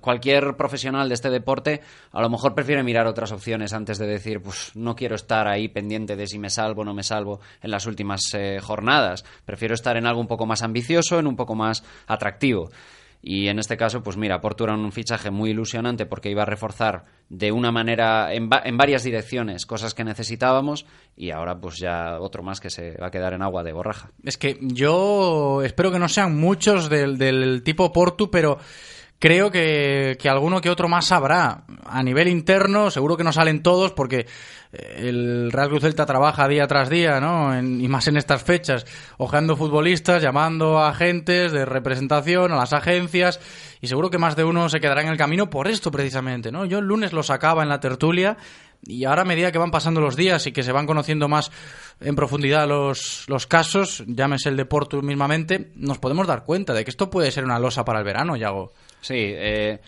cualquier 0.00 0.56
profesional 0.56 1.08
de 1.08 1.14
este 1.14 1.30
deporte 1.30 1.80
a 2.10 2.20
lo 2.20 2.28
mejor 2.28 2.54
prefiere 2.54 2.82
mirar 2.82 3.06
otras 3.06 3.32
opciones 3.32 3.72
antes 3.72 3.98
de 3.98 4.06
decir, 4.06 4.42
pues 4.42 4.72
no 4.74 4.94
quiero 4.94 5.14
estar 5.14 5.46
ahí 5.48 5.68
pendiente 5.68 6.16
de 6.16 6.26
si 6.26 6.38
me 6.38 6.50
salvo 6.50 6.82
o 6.82 6.84
no 6.84 6.94
me 6.94 7.02
salvo 7.02 7.40
en 7.62 7.70
las 7.70 7.86
últimas 7.86 8.20
eh, 8.34 8.58
jornadas. 8.60 9.24
Prefiero 9.44 9.74
estar 9.74 9.96
en 9.96 10.06
algo 10.06 10.20
un 10.20 10.26
poco 10.26 10.46
más 10.46 10.62
ambicioso, 10.62 11.18
en 11.18 11.26
un 11.26 11.36
poco 11.36 11.54
más 11.54 11.84
atractivo. 12.06 12.70
Y 13.24 13.46
en 13.46 13.60
este 13.60 13.76
caso, 13.76 14.02
pues 14.02 14.16
mira, 14.16 14.40
Porto 14.40 14.64
era 14.64 14.74
un 14.74 14.90
fichaje 14.90 15.30
muy 15.30 15.50
ilusionante 15.50 16.06
porque 16.06 16.28
iba 16.28 16.42
a 16.42 16.46
reforzar 16.46 17.04
de 17.28 17.52
una 17.52 17.70
manera, 17.70 18.34
en, 18.34 18.50
en, 18.64 18.76
varias 18.76 19.04
direcciones, 19.04 19.64
cosas 19.64 19.94
que 19.94 20.02
necesitábamos 20.02 20.86
y 21.16 21.30
ahora 21.30 21.60
pues 21.60 21.78
ya 21.78 22.18
otro 22.18 22.42
más 22.42 22.58
que 22.58 22.68
se 22.68 22.96
va 22.96 23.06
a 23.06 23.10
quedar 23.12 23.32
en 23.32 23.42
agua 23.42 23.62
de 23.62 23.72
borraja. 23.72 24.10
Es 24.24 24.36
que 24.36 24.58
yo 24.60 25.62
espero 25.62 25.92
que 25.92 26.00
no 26.00 26.08
sean 26.08 26.36
muchos 26.36 26.90
del, 26.90 27.16
del 27.16 27.62
tipo 27.62 27.92
Portu, 27.92 28.28
pero 28.28 28.58
creo 29.22 29.52
que, 29.52 30.18
que, 30.20 30.28
alguno 30.28 30.60
que 30.60 30.68
otro 30.68 30.88
más 30.88 31.12
habrá. 31.12 31.62
A 31.86 32.02
nivel 32.02 32.26
interno, 32.26 32.90
seguro 32.90 33.16
que 33.16 33.22
no 33.22 33.32
salen 33.32 33.62
todos 33.62 33.92
porque 33.92 34.26
eh, 34.72 34.96
el 34.96 35.52
Real 35.52 35.68
Cruz 35.68 35.82
Celta 35.82 36.04
trabaja 36.04 36.48
día 36.48 36.66
tras 36.66 36.90
día, 36.90 37.20
¿no? 37.20 37.56
y 37.56 37.86
más 37.86 38.08
en 38.08 38.16
estas 38.16 38.42
fechas, 38.42 38.84
ojeando 39.18 39.54
futbolistas, 39.54 40.24
llamando 40.24 40.80
a 40.80 40.88
agentes 40.88 41.52
de 41.52 41.64
representación, 41.64 42.50
a 42.50 42.56
las 42.56 42.72
agencias, 42.72 43.38
y 43.80 43.86
seguro 43.86 44.10
que 44.10 44.18
más 44.18 44.34
de 44.34 44.42
uno 44.42 44.68
se 44.68 44.80
quedará 44.80 45.02
en 45.02 45.08
el 45.08 45.16
camino 45.16 45.48
por 45.48 45.68
esto 45.68 45.92
precisamente, 45.92 46.50
¿no? 46.50 46.64
Yo 46.64 46.80
el 46.80 46.86
lunes 46.86 47.12
lo 47.12 47.22
sacaba 47.22 47.62
en 47.62 47.68
la 47.68 47.78
tertulia 47.78 48.36
y 48.84 49.04
ahora 49.04 49.22
a 49.22 49.24
medida 49.24 49.52
que 49.52 49.58
van 49.58 49.70
pasando 49.70 50.00
los 50.00 50.16
días 50.16 50.48
y 50.48 50.52
que 50.52 50.64
se 50.64 50.72
van 50.72 50.86
conociendo 50.86 51.28
más 51.28 51.52
en 52.00 52.16
profundidad 52.16 52.66
los, 52.66 53.24
los 53.28 53.46
casos, 53.46 54.02
llámese 54.08 54.48
el 54.48 54.56
de 54.56 54.64
Porto 54.64 55.00
mismamente, 55.00 55.70
nos 55.76 55.98
podemos 55.98 56.26
dar 56.26 56.42
cuenta 56.42 56.74
de 56.74 56.82
que 56.82 56.90
esto 56.90 57.08
puede 57.08 57.30
ser 57.30 57.44
una 57.44 57.60
losa 57.60 57.84
para 57.84 58.00
el 58.00 58.04
verano, 58.04 58.34
Yago. 58.34 58.72
Sí, 59.02 59.16
eh, 59.18 59.78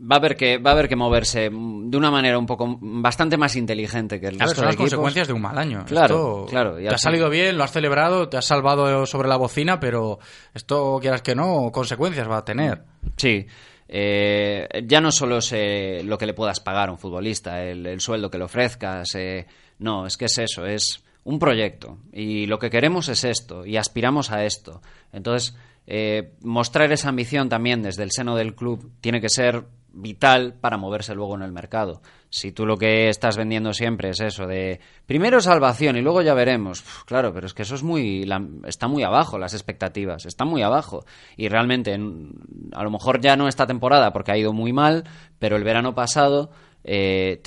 va 0.00 0.16
a 0.16 0.18
haber 0.18 0.36
que 0.36 0.58
va 0.58 0.70
a 0.70 0.72
haber 0.74 0.88
que 0.88 0.94
moverse 0.94 1.50
de 1.50 1.96
una 1.96 2.10
manera 2.10 2.38
un 2.38 2.46
poco 2.46 2.78
bastante 2.80 3.36
más 3.36 3.56
inteligente 3.56 4.20
que 4.20 4.28
el 4.28 4.38
resto 4.38 4.56
son 4.56 4.66
las 4.66 4.76
consecuencias 4.76 5.26
de 5.26 5.32
un 5.32 5.42
mal 5.42 5.58
año. 5.58 5.84
Claro, 5.86 6.46
claro. 6.48 6.76
te 6.76 6.88
ha 6.88 6.98
salido 6.98 7.28
bien, 7.28 7.58
lo 7.58 7.64
has 7.64 7.72
celebrado, 7.72 8.28
te 8.28 8.36
has 8.36 8.44
salvado 8.44 9.06
sobre 9.06 9.28
la 9.28 9.36
bocina, 9.36 9.80
pero 9.80 10.20
esto 10.54 10.98
quieras 11.00 11.22
que 11.22 11.34
no, 11.34 11.70
consecuencias 11.72 12.30
va 12.30 12.38
a 12.38 12.44
tener. 12.44 12.84
Sí. 13.16 13.46
Eh, 13.90 14.68
ya 14.86 15.00
no 15.00 15.10
solo 15.10 15.38
es 15.38 16.04
lo 16.04 16.18
que 16.18 16.26
le 16.26 16.34
puedas 16.34 16.60
pagar 16.60 16.90
a 16.90 16.92
un 16.92 16.98
futbolista, 16.98 17.64
el, 17.64 18.00
sueldo 18.00 18.30
que 18.30 18.38
le 18.38 18.44
ofrezcas, 18.44 19.14
eh, 19.14 19.46
no, 19.78 20.06
es 20.06 20.16
que 20.16 20.26
es 20.26 20.38
eso, 20.38 20.66
es 20.66 21.02
un 21.24 21.38
proyecto 21.38 21.98
y 22.12 22.46
lo 22.46 22.58
que 22.58 22.70
queremos 22.70 23.08
es 23.08 23.24
esto 23.24 23.64
y 23.66 23.76
aspiramos 23.76 24.30
a 24.30 24.44
esto. 24.44 24.82
Entonces, 25.12 25.56
eh, 25.90 26.34
mostrar 26.42 26.92
esa 26.92 27.08
ambición 27.08 27.48
también 27.48 27.80
desde 27.80 28.02
el 28.02 28.10
seno 28.12 28.36
del 28.36 28.54
club 28.54 28.92
tiene 29.00 29.22
que 29.22 29.30
ser 29.30 29.64
vital 29.90 30.52
para 30.60 30.76
moverse 30.76 31.14
luego 31.14 31.34
en 31.34 31.40
el 31.40 31.50
mercado. 31.50 32.02
Si 32.28 32.52
tú 32.52 32.66
lo 32.66 32.76
que 32.76 33.08
estás 33.08 33.38
vendiendo 33.38 33.72
siempre 33.72 34.10
es 34.10 34.20
eso 34.20 34.46
de 34.46 34.80
primero 35.06 35.40
salvación 35.40 35.96
y 35.96 36.02
luego 36.02 36.20
ya 36.20 36.34
veremos, 36.34 36.84
claro, 37.06 37.32
pero 37.32 37.46
es 37.46 37.54
que 37.54 37.62
eso 37.62 37.74
es 37.74 37.82
muy 37.82 38.30
está 38.66 38.86
muy 38.86 39.02
abajo 39.02 39.38
las 39.38 39.54
expectativas, 39.54 40.26
está 40.26 40.44
muy 40.44 40.60
abajo. 40.60 41.06
Y 41.38 41.48
realmente 41.48 41.94
a 41.94 42.82
lo 42.84 42.90
mejor 42.90 43.22
ya 43.22 43.34
no 43.36 43.48
esta 43.48 43.66
temporada 43.66 44.12
porque 44.12 44.32
ha 44.32 44.36
ido 44.36 44.52
muy 44.52 44.74
mal, 44.74 45.04
pero 45.38 45.56
el 45.56 45.64
verano 45.64 45.94
pasado 45.94 46.50
eh, 46.84 47.40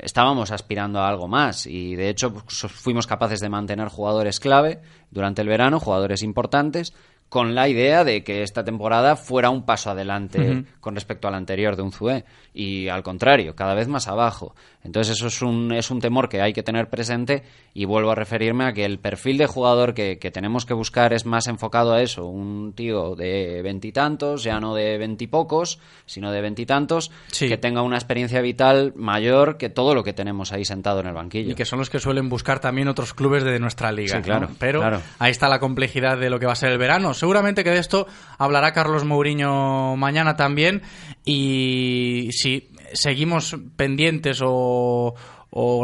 estábamos 0.00 0.50
aspirando 0.50 1.00
a 1.00 1.08
algo 1.10 1.28
más. 1.28 1.66
Y 1.66 1.94
de 1.94 2.08
hecho 2.08 2.30
fuimos 2.30 3.06
capaces 3.06 3.40
de 3.40 3.50
mantener 3.50 3.88
jugadores 3.88 4.40
clave 4.40 4.80
durante 5.10 5.42
el 5.42 5.48
verano, 5.48 5.78
jugadores 5.78 6.22
importantes 6.22 6.94
con 7.32 7.54
la 7.54 7.66
idea 7.66 8.04
de 8.04 8.22
que 8.22 8.42
esta 8.42 8.62
temporada 8.62 9.16
fuera 9.16 9.48
un 9.48 9.64
paso 9.64 9.88
adelante 9.88 10.66
con 10.80 10.94
respecto 10.94 11.28
al 11.28 11.34
anterior 11.34 11.76
de 11.76 11.82
un 11.82 11.90
Zue 11.90 12.26
y 12.52 12.88
al 12.88 13.02
contrario, 13.02 13.54
cada 13.56 13.72
vez 13.72 13.88
más 13.88 14.06
abajo. 14.06 14.54
Entonces 14.84 15.16
eso 15.16 15.28
es 15.28 15.40
un, 15.40 15.72
es 15.72 15.90
un 15.90 16.00
temor 16.00 16.28
que 16.28 16.42
hay 16.42 16.52
que 16.52 16.62
tener 16.62 16.90
presente 16.90 17.44
y 17.72 17.86
vuelvo 17.86 18.10
a 18.10 18.14
referirme 18.16 18.64
a 18.64 18.72
que 18.72 18.84
el 18.84 18.98
perfil 18.98 19.38
de 19.38 19.46
jugador 19.46 19.94
que, 19.94 20.16
tenemos 20.16 20.66
que 20.66 20.74
buscar 20.74 21.14
es 21.14 21.24
más 21.24 21.46
enfocado 21.46 21.94
a 21.94 22.02
eso, 22.02 22.26
un 22.26 22.74
tío 22.74 23.14
de 23.14 23.62
veintitantos, 23.62 24.42
ya 24.42 24.60
no 24.60 24.74
de 24.74 24.98
veintipocos, 24.98 25.78
sino 26.04 26.32
de 26.32 26.42
veintitantos, 26.42 27.10
que 27.38 27.56
tenga 27.56 27.80
una 27.80 27.96
experiencia 27.96 28.42
vital 28.42 28.92
mayor 28.94 29.56
que 29.56 29.70
todo 29.70 29.94
lo 29.94 30.04
que 30.04 30.12
tenemos 30.12 30.52
ahí 30.52 30.66
sentado 30.66 31.00
en 31.00 31.06
el 31.06 31.14
banquillo. 31.14 31.52
Y 31.52 31.54
que 31.54 31.64
son 31.64 31.78
los 31.78 31.88
que 31.88 31.98
suelen 31.98 32.28
buscar 32.28 32.60
también 32.60 32.88
otros 32.88 33.14
clubes 33.14 33.44
de 33.44 33.58
nuestra 33.58 33.90
liga. 33.90 34.18
Sí, 34.18 34.22
claro. 34.22 34.50
Pero 34.58 34.82
ahí 35.18 35.30
está 35.30 35.48
la 35.48 35.60
complejidad 35.60 36.18
de 36.18 36.28
lo 36.28 36.38
que 36.38 36.44
va 36.44 36.52
a 36.52 36.56
ser 36.56 36.72
el 36.72 36.78
verano. 36.78 37.14
Seguramente 37.22 37.62
que 37.62 37.70
de 37.70 37.78
esto 37.78 38.08
hablará 38.36 38.72
Carlos 38.72 39.04
Mourinho 39.04 39.94
mañana 39.94 40.34
también. 40.34 40.82
Y 41.24 42.30
si 42.32 42.72
seguimos 42.94 43.54
pendientes 43.76 44.40
o, 44.42 45.14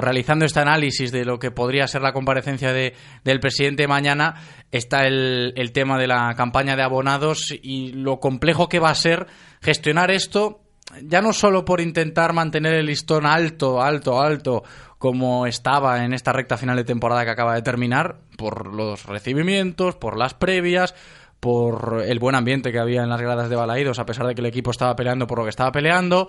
realizando 0.03 0.45
este 0.45 0.59
análisis 0.59 1.13
de 1.13 1.25
lo 1.25 1.39
que 1.39 1.53
podría 1.53 1.87
ser 1.87 2.03
la 2.03 2.13
comparecencia 2.13 2.73
de, 2.73 2.97
del 3.23 3.39
presidente 3.39 3.87
mañana, 3.87 4.35
está 4.73 5.07
el, 5.07 5.53
el, 5.55 5.71
tema 5.71 5.97
de 5.97 6.09
la 6.09 6.35
campaña 6.35 6.75
de 6.75 6.83
abonados 6.83 7.55
y 7.63 7.93
lo 7.93 8.19
complejo 8.19 8.69
que 8.69 8.81
va 8.81 8.91
a 8.91 8.97
ser 8.97 9.29
gestionar 9.63 10.11
esto, 10.11 10.63
ya 11.05 11.23
no 11.23 11.33
solo 11.33 11.65
por 11.65 11.81
intentar 11.81 12.33
mantener 12.33 12.75
el 12.75 12.87
listón 12.87 13.27
alto, 13.27 13.81
alto, 13.81 14.21
alto, 14.21 14.65
como 14.99 15.47
estaba 15.47 16.05
en 16.05 16.13
esta 16.13 16.33
recta 16.33 16.57
final 16.57 16.77
de 16.77 16.85
temporada 16.85 17.25
que 17.25 17.31
acaba 17.31 17.55
de 17.55 17.63
terminar, 17.63 18.17
por 18.37 18.75
los 18.75 19.07
recibimientos, 19.07 19.97
por 19.97 20.17
las 20.17 20.35
previas, 20.35 20.95
por 21.41 22.03
el 22.05 22.19
buen 22.19 22.35
ambiente 22.35 22.73
que 22.73 22.79
había 22.79 23.03
en 23.03 23.09
las 23.09 23.21
gradas 23.21 23.49
de 23.49 23.57
Balaídos, 23.57 23.99
a 23.99 24.07
pesar 24.07 24.27
de 24.27 24.35
que 24.35 24.41
el 24.41 24.47
equipo 24.47 24.71
estaba 24.71 24.97
peleando 24.97 25.27
por 25.27 25.39
lo 25.39 25.45
que 25.45 25.51
estaba 25.51 25.73
peleando. 25.73 26.29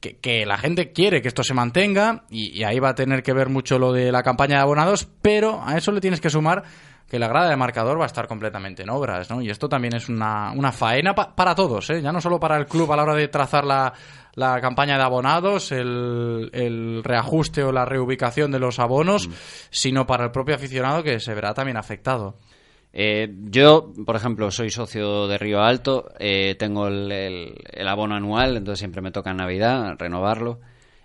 Que, 0.00 0.46
la 0.46 0.56
gente 0.56 0.92
quiere 0.92 1.20
que 1.20 1.28
esto 1.28 1.44
se 1.44 1.52
mantenga 1.52 2.24
y, 2.30 2.62
ahí 2.62 2.78
va 2.78 2.90
a 2.90 2.94
tener 2.94 3.22
que 3.22 3.34
ver 3.34 3.50
mucho 3.50 3.78
lo 3.78 3.92
de 3.92 4.10
la 4.10 4.22
campaña 4.22 4.56
de 4.56 4.62
abonados, 4.62 5.06
pero 5.20 5.60
a 5.62 5.76
eso 5.76 5.92
le 5.92 6.00
tienes 6.00 6.22
que 6.22 6.30
sumar 6.30 6.64
que 7.06 7.18
la 7.18 7.28
grada 7.28 7.50
de 7.50 7.56
marcador 7.56 7.98
va 7.98 8.04
a 8.04 8.06
estar 8.06 8.26
completamente 8.26 8.82
en 8.82 8.88
obras, 8.88 9.28
¿no? 9.28 9.42
Y 9.42 9.50
esto 9.50 9.68
también 9.68 9.94
es 9.94 10.08
una, 10.08 10.52
una 10.52 10.72
faena 10.72 11.14
para 11.14 11.54
todos, 11.54 11.90
¿eh? 11.90 12.00
Ya 12.00 12.12
no 12.12 12.20
solo 12.20 12.40
para 12.40 12.56
el 12.56 12.66
club 12.66 12.90
a 12.92 12.96
la 12.96 13.02
hora 13.02 13.14
de 13.14 13.28
trazar 13.28 13.64
la, 13.64 13.92
la 14.36 14.60
campaña 14.60 14.96
de 14.96 15.02
abonados, 15.02 15.72
el, 15.72 16.50
el, 16.52 17.02
reajuste 17.04 17.62
o 17.62 17.72
la 17.72 17.84
reubicación 17.84 18.52
de 18.52 18.60
los 18.60 18.78
abonos, 18.78 19.28
mm. 19.28 19.32
sino 19.70 20.06
para 20.06 20.24
el 20.24 20.30
propio 20.30 20.54
aficionado 20.54 21.02
que 21.02 21.20
se 21.20 21.34
verá 21.34 21.52
también 21.52 21.76
afectado. 21.76 22.36
Eh, 22.92 23.32
yo, 23.44 23.92
por 24.04 24.16
ejemplo, 24.16 24.50
soy 24.50 24.70
socio 24.70 25.28
de 25.28 25.38
Río 25.38 25.62
Alto, 25.62 26.12
eh, 26.18 26.56
tengo 26.58 26.88
el, 26.88 27.54
abono 27.86 28.16
anual, 28.16 28.56
entonces 28.56 28.80
siempre 28.80 29.00
me 29.00 29.12
toca 29.12 29.30
en 29.30 29.36
Navidad 29.36 29.94
renovarlo 29.98 30.60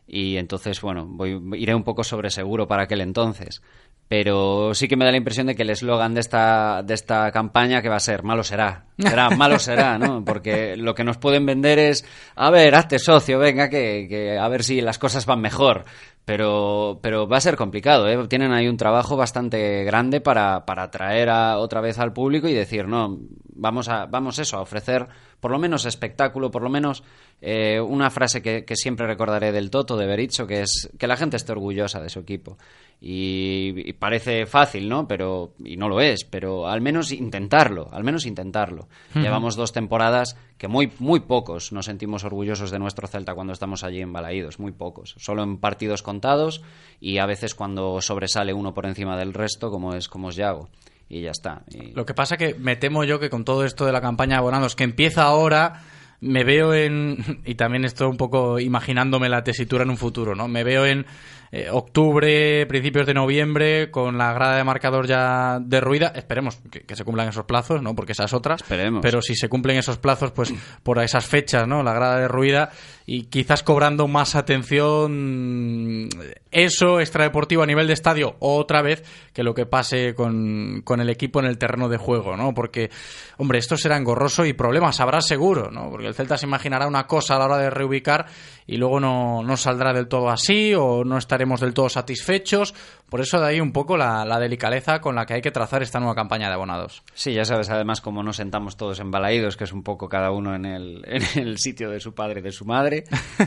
y 0.07 0.37
entonces, 0.37 0.81
bueno, 0.81 1.05
voy, 1.07 1.39
iré 1.57 1.75
un 1.75 1.83
poco 1.83 2.03
sobre 2.03 2.29
seguro 2.29 2.67
para 2.67 2.83
aquel 2.83 3.01
entonces. 3.01 3.61
Pero 4.07 4.75
sí 4.75 4.87
que 4.87 4.95
me 4.95 5.03
da 5.03 5.09
la 5.09 5.17
impresión 5.17 5.47
de 5.47 5.55
que 5.55 5.63
el 5.63 5.71
eslogan 5.71 6.13
de 6.13 6.19
esta, 6.19 6.83
de 6.83 6.93
esta 6.93 7.31
campaña 7.31 7.81
que 7.81 7.89
va 7.89 7.95
a 7.95 7.99
ser 7.99 8.21
malo 8.21 8.43
será, 8.43 8.85
será, 8.99 9.29
malo 9.35 9.57
será, 9.57 9.97
¿no? 9.97 10.23
Porque 10.23 10.77
lo 10.77 10.93
que 10.93 11.03
nos 11.03 11.17
pueden 11.17 11.47
vender 11.47 11.79
es, 11.79 12.05
a 12.35 12.51
ver, 12.51 12.75
hazte 12.75 12.99
socio, 12.99 13.39
venga, 13.39 13.67
que, 13.67 14.05
que 14.07 14.37
a 14.37 14.47
ver 14.47 14.63
si 14.63 14.79
las 14.79 14.99
cosas 14.99 15.25
van 15.25 15.41
mejor 15.41 15.85
pero, 16.25 16.99
pero 17.01 17.27
va 17.27 17.37
a 17.37 17.41
ser 17.41 17.55
complicado. 17.55 18.09
¿eh? 18.09 18.27
Tienen 18.27 18.51
ahí 18.51 18.67
un 18.67 18.77
trabajo 18.77 19.15
bastante 19.15 19.83
grande 19.83 20.21
para, 20.21 20.65
para 20.65 20.83
atraer 20.83 21.29
a, 21.29 21.59
otra 21.59 21.81
vez 21.81 21.99
al 21.99 22.13
público 22.13 22.47
y 22.47 22.53
decir, 22.53 22.87
no, 22.87 23.19
vamos 23.53 23.87
a, 23.87 24.07
vamos 24.07 24.39
eso, 24.39 24.57
a 24.57 24.61
ofrecer 24.61 25.07
por 25.45 25.51
lo 25.51 25.59
menos 25.59 25.85
espectáculo, 25.85 26.49
por 26.49 26.63
lo 26.63 26.71
menos 26.71 27.03
eh, 27.39 27.79
una 27.79 28.09
frase 28.09 28.41
que, 28.41 28.65
que, 28.65 28.75
siempre 28.75 29.05
recordaré 29.05 29.51
del 29.51 29.69
Toto, 29.69 29.95
de 29.95 30.07
Bericho, 30.07 30.47
que 30.47 30.61
es 30.61 30.89
que 30.97 31.05
la 31.05 31.17
gente 31.17 31.37
esté 31.37 31.51
orgullosa 31.51 32.01
de 32.01 32.09
su 32.09 32.17
equipo. 32.17 32.57
Y, 32.99 33.93
parece 33.93 34.47
fácil, 34.47 34.89
¿no? 34.89 35.07
Pero, 35.07 35.53
y 35.63 35.77
no 35.77 35.87
lo 35.87 36.01
es, 36.01 36.23
pero 36.23 36.67
al 36.67 36.81
menos 36.81 37.11
intentarlo, 37.11 37.89
al 37.91 38.03
menos 38.03 38.25
intentarlo. 38.25 38.87
Llevamos 39.13 39.55
dos 39.55 39.71
temporadas 39.71 40.35
que 40.57 40.67
muy, 40.67 40.91
muy 40.97 41.19
pocos 41.19 41.71
nos 41.71 41.85
sentimos 41.85 42.23
orgullosos 42.23 42.71
de 42.71 42.79
nuestro 42.79 43.07
Celta 43.07 43.35
cuando 43.35 43.53
estamos 43.53 43.83
allí 43.83 44.01
en 44.01 44.13
Balaídos, 44.13 44.57
muy 44.57 44.71
pocos. 44.71 45.13
Solo 45.19 45.43
en 45.43 45.59
partidos 45.59 46.01
contados 46.01 46.63
y 46.99 47.19
a 47.19 47.27
veces 47.27 47.53
cuando 47.53 48.01
sobresale 48.01 48.51
uno 48.51 48.73
por 48.73 48.87
encima 48.87 49.15
del 49.15 49.31
resto, 49.31 49.69
como 49.69 49.93
es, 49.93 50.09
como 50.09 50.29
es 50.29 50.37
Yago 50.37 50.69
y 51.09 51.21
ya 51.21 51.31
está. 51.31 51.63
Lo 51.93 52.05
que 52.05 52.13
pasa 52.13 52.37
que 52.37 52.55
me 52.55 52.75
temo 52.75 53.03
yo 53.03 53.19
que 53.19 53.29
con 53.29 53.45
todo 53.45 53.65
esto 53.65 53.85
de 53.85 53.91
la 53.91 54.01
campaña 54.01 54.35
de 54.35 54.39
abonados 54.39 54.75
que 54.75 54.83
empieza 54.83 55.23
ahora, 55.23 55.81
me 56.21 56.43
veo 56.43 56.73
en, 56.73 57.17
y 57.45 57.55
también 57.55 57.85
estoy 57.85 58.07
un 58.07 58.17
poco 58.17 58.59
imaginándome 58.59 59.29
la 59.29 59.43
tesitura 59.43 59.83
en 59.83 59.91
un 59.91 59.97
futuro, 59.97 60.35
¿no? 60.35 60.47
Me 60.47 60.63
veo 60.63 60.85
en 60.85 61.05
eh, 61.51 61.69
octubre, 61.71 62.65
principios 62.65 63.05
de 63.05 63.13
noviembre, 63.13 63.91
con 63.91 64.17
la 64.17 64.33
grada 64.33 64.57
de 64.57 64.63
marcador 64.63 65.07
ya 65.07 65.59
derruida. 65.61 66.11
Esperemos 66.15 66.57
que, 66.69 66.95
se 66.95 67.03
cumplan 67.03 67.29
esos 67.29 67.45
plazos, 67.45 67.81
¿no? 67.81 67.95
Porque 67.95 68.13
esas 68.13 68.33
otras. 68.33 68.61
Esperemos. 68.61 69.01
Pero 69.01 69.21
si 69.21 69.35
se 69.35 69.47
cumplen 69.47 69.77
esos 69.77 69.97
plazos, 69.97 70.31
pues 70.31 70.53
por 70.83 71.01
esas 71.01 71.25
fechas, 71.25 71.67
¿no? 71.67 71.83
La 71.83 71.93
grada 71.93 72.19
derruida 72.19 72.71
y 73.05 73.23
quizás 73.25 73.61
cobrando 73.61 74.07
más 74.07 74.35
atención 74.35 76.09
eso 76.51 76.99
extradeportivo 76.99 77.61
a 77.61 77.67
nivel 77.67 77.87
de 77.87 77.93
estadio 77.93 78.35
otra 78.39 78.81
vez 78.81 79.03
que 79.33 79.43
lo 79.43 79.53
que 79.53 79.65
pase 79.65 80.15
con, 80.15 80.81
con 80.83 81.01
el 81.01 81.09
equipo 81.09 81.39
en 81.39 81.45
el 81.45 81.57
terreno 81.57 81.89
de 81.89 81.97
juego, 81.97 82.35
¿no? 82.37 82.53
Porque, 82.53 82.89
hombre, 83.37 83.59
esto 83.59 83.77
será 83.77 83.97
engorroso 83.97 84.45
y 84.45 84.53
problemas 84.53 84.99
habrá 85.01 85.21
seguro, 85.21 85.69
¿no? 85.69 85.89
Porque 85.91 86.07
el 86.07 86.15
Celta 86.15 86.37
se 86.37 86.45
imaginará 86.45 86.87
una 86.87 87.05
cosa 87.05 87.35
a 87.35 87.39
la 87.39 87.45
hora 87.45 87.57
de 87.57 87.69
reubicar 87.69 88.27
y 88.65 88.77
luego 88.77 88.99
no, 88.99 89.43
no 89.43 89.57
saldrá 89.57 89.93
del 89.93 90.07
todo 90.07 90.29
así 90.29 90.73
o 90.73 91.03
no 91.03 91.17
estaremos 91.17 91.59
del 91.59 91.73
todo 91.73 91.89
satisfechos. 91.89 92.73
Por 93.09 93.21
eso 93.21 93.39
de 93.39 93.47
ahí 93.47 93.59
un 93.59 93.73
poco 93.73 93.97
la, 93.97 94.25
delicadeza 94.39 95.01
con 95.01 95.15
la 95.15 95.25
que 95.25 95.35
hay 95.35 95.41
que 95.41 95.51
trazar 95.51 95.83
esta 95.83 95.99
nueva 95.99 96.15
campaña 96.15 96.47
de 96.47 96.53
abonados. 96.53 97.03
Sí, 97.13 97.33
ya 97.33 97.45
sabes 97.45 97.69
además 97.69 98.01
cómo 98.01 98.23
nos 98.23 98.37
sentamos 98.37 98.77
todos 98.77 98.99
embalaídos, 98.99 99.57
que 99.57 99.65
es 99.65 99.73
un 99.73 99.83
poco 99.83 100.07
cada 100.07 100.31
uno 100.31 100.55
en 100.55 100.65
el, 100.65 101.03
en 101.05 101.47
el 101.47 101.57
sitio 101.57 101.89
de 101.89 101.99
su 101.99 102.15
padre 102.15 102.39
y 102.39 102.43
de 102.43 102.51
su 102.51 102.65
madre. 102.65 102.94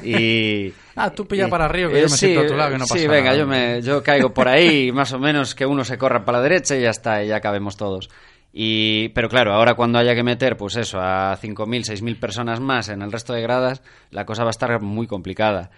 Y, 0.03 0.73
ah, 0.97 1.11
tú 1.11 1.27
pilla 1.27 1.49
para 1.49 1.67
arriba, 1.67 1.91
que 1.91 2.01
yo 2.01 2.09
me 2.09 2.09
siento 2.09 2.41
a 2.41 2.47
tu 2.47 2.55
lado, 2.55 2.73
que 2.73 2.79
no 2.79 2.87
pasa 2.87 2.99
Sí, 2.99 3.07
venga, 3.07 3.35
yo, 3.35 3.47
me, 3.47 3.81
yo 3.83 4.03
caigo 4.03 4.33
por 4.33 4.49
ahí, 4.49 4.93
más 4.93 5.13
o 5.13 5.19
menos 5.19 5.55
que 5.55 5.67
uno 5.67 5.85
se 5.85 5.99
corra 5.99 6.25
para 6.25 6.39
la 6.39 6.43
derecha 6.43 6.77
y 6.77 6.83
ya 6.83 6.91
está, 6.91 7.23
y 7.23 7.29
ya 7.29 7.41
cabemos 7.41 7.77
todos. 7.77 8.11
Y, 8.53 9.11
pero 9.11 9.29
claro, 9.29 9.53
ahora 9.53 9.75
cuando 9.75 9.99
haya 9.99 10.15
que 10.15 10.23
meter, 10.23 10.57
pues 10.57 10.77
eso, 10.77 10.99
a 11.01 11.37
5.000, 11.37 11.85
6.000 11.85 12.19
personas 12.19 12.61
más 12.61 12.89
en 12.89 13.03
el 13.03 13.13
resto 13.13 13.33
de 13.33 13.43
gradas, 13.43 13.83
la 14.11 14.25
cosa 14.25 14.43
va 14.43 14.51
a 14.51 14.51
estar 14.51 14.81
muy 14.81 15.07
complicada. 15.07 15.71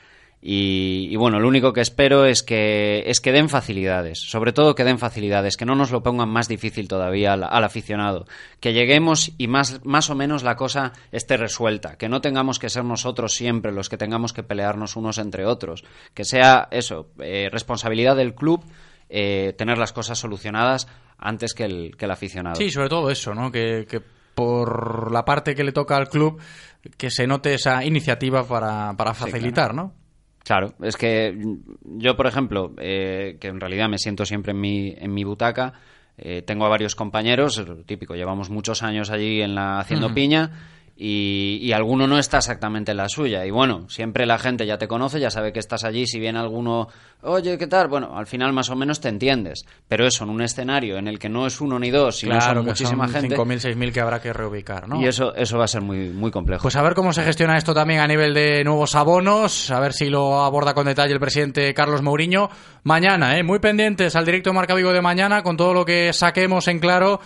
Y, 0.42 1.14
bueno, 1.16 1.38
lo 1.38 1.48
único 1.48 1.74
que 1.74 1.83
espero 1.83 2.24
es 2.24 2.42
que, 2.42 3.03
es 3.07 3.20
que 3.20 3.31
den 3.31 3.50
facilidades, 3.50 4.18
sobre 4.20 4.55
todo 4.55 4.74
que 4.74 4.85
den 4.85 4.98
facilidades, 4.98 5.59
que 5.59 5.66
no 5.66 5.74
nos 5.74 5.90
lo 5.90 6.03
pongan 6.03 6.31
más 6.31 6.48
difícil 6.48 6.88
todavía 6.88 7.35
al, 7.35 7.64
aficionado, 7.64 8.24
que 8.59 8.72
lleguemos 8.72 9.33
y 9.37 9.48
más, 9.48 9.85
más 9.85 10.09
o 10.09 10.14
menos 10.14 10.42
la 10.42 10.57
cosa 10.57 10.92
esté 11.12 11.37
resuelta, 11.37 11.96
que 11.96 12.09
no 12.09 12.22
tengamos 12.22 12.59
que 12.59 12.70
ser 12.70 12.85
nosotros 12.85 13.35
siempre 13.35 13.70
los 13.70 13.90
que 13.90 13.98
tengamos 13.98 14.33
que 14.33 14.42
pelearnos 14.42 14.96
unos 14.96 15.18
entre 15.18 15.44
otros, 15.44 15.85
que 16.14 16.24
sea 16.24 16.68
eso, 16.70 17.09
eh, 17.18 17.50
responsabilidad 17.53 18.16
del 18.16 18.35
club 18.35 18.64
eh, 19.11 19.55
tener 19.59 19.76
las 19.76 19.92
cosas 19.92 20.18
solucionadas 20.18 20.87
antes 21.18 21.53
que 21.53 21.64
el, 21.64 21.96
que 21.98 22.05
el 22.07 22.12
aficionado. 22.12 22.57
Sí, 22.57 22.70
sobre 22.70 22.88
todo 22.88 23.11
eso, 23.11 23.35
¿no? 23.35 23.50
Que, 23.50 23.85
que 23.87 24.00
por 24.35 25.12
la 25.12 25.24
parte 25.24 25.55
que 25.55 25.64
le 25.64 25.72
toca 25.72 25.96
al 25.96 26.09
club, 26.09 26.40
que 26.96 27.11
se 27.11 27.26
note 27.26 27.53
esa 27.53 27.85
iniciativa 27.85 28.44
para, 28.44 28.94
para 28.96 29.12
facilitar, 29.12 29.74
¿no? 29.74 29.99
Claro, 30.44 30.74
es 30.83 30.96
que 30.96 31.38
yo, 31.85 32.16
por 32.16 32.26
ejemplo, 32.26 32.74
eh, 32.79 33.37
que 33.40 33.48
en 33.48 33.61
realidad 33.61 33.88
me 33.88 33.98
siento 33.98 34.24
siempre 34.24 34.53
en 34.53 34.61
mi, 34.61 34.94
en 34.96 35.12
mi 35.12 35.22
butaca, 35.22 35.74
eh, 36.16 36.42
tengo 36.42 36.64
a 36.66 36.68
varios 36.68 36.94
compañeros, 36.94 37.62
típico, 37.87 38.14
llevamos 38.14 38.50
muchos 38.50 38.83
años 38.83 39.11
allí 39.11 39.42
en 39.42 39.55
la 39.55 39.79
haciendo 39.79 40.12
piña 40.12 40.50
y, 41.02 41.72
alguno 41.72 42.06
no 42.06 42.18
está 42.18 42.38
exactamente 42.38 42.90
en 42.90 42.98
la 42.98 43.08
suya. 43.08 43.46
Y 43.46 43.50
bueno, 43.50 43.88
siempre 43.88 44.26
la 44.26 44.38
gente 44.38 44.66
ya 44.66 44.76
te 44.76 44.86
conoce, 44.86 45.18
ya 45.18 45.30
sabe 45.30 45.50
que 45.50 45.58
estás 45.58 45.82
allí. 45.84 46.06
Si 46.06 46.20
viene 46.20 46.38
alguno, 46.38 46.88
oye, 47.22 47.56
¿qué 47.56 47.66
tal? 47.66 47.88
Bueno, 47.88 48.18
al 48.18 48.26
final 48.26 48.52
más 48.52 48.68
o 48.68 48.76
menos 48.76 49.00
te 49.00 49.08
entiendes. 49.08 49.64
Pero 49.88 50.06
eso, 50.06 50.24
en 50.24 50.30
un 50.30 50.42
escenario 50.42 50.98
en 50.98 51.08
el 51.08 51.18
que 51.18 51.30
no 51.30 51.46
es 51.46 51.58
uno 51.62 51.78
ni 51.78 51.88
dos, 51.88 52.18
sino 52.18 52.38
son 52.38 52.66
muchísima 52.66 53.08
gente. 53.08 53.34
5.000, 53.34 53.74
6.000 53.74 53.92
que 53.92 54.00
habrá 54.00 54.20
que 54.20 54.34
reubicar, 54.34 54.88
¿no? 54.88 55.00
Y 55.00 55.06
eso, 55.06 55.34
eso 55.34 55.56
va 55.56 55.64
a 55.64 55.68
ser 55.68 55.80
muy, 55.80 56.10
muy 56.10 56.30
complejo. 56.30 56.62
Pues 56.62 56.76
a 56.76 56.82
ver 56.82 56.92
cómo 56.92 57.14
se 57.14 57.22
gestiona 57.22 57.56
esto 57.56 57.72
también 57.72 58.00
a 58.00 58.06
nivel 58.06 58.34
de 58.34 58.62
nuevos 58.62 58.94
abonos, 58.94 59.70
a 59.70 59.80
ver 59.80 59.94
si 59.94 60.10
lo 60.10 60.42
aborda 60.42 60.74
con 60.74 60.84
detalle 60.84 61.14
el 61.14 61.20
presidente 61.20 61.72
Carlos 61.72 62.02
Mourinho. 62.02 62.50
Mañana, 62.82 63.38
¿eh? 63.38 63.42
Muy 63.42 63.58
pendientes 63.58 64.16
al 64.16 64.26
directo 64.26 64.52
Marca 64.52 64.74
Vigo 64.74 64.92
de 64.92 65.00
mañana 65.00 65.42
con 65.42 65.56
todo 65.56 65.72
lo 65.72 65.86
que 65.86 66.12
saquemos 66.12 66.68
en 66.68 66.78
claro 66.78 67.20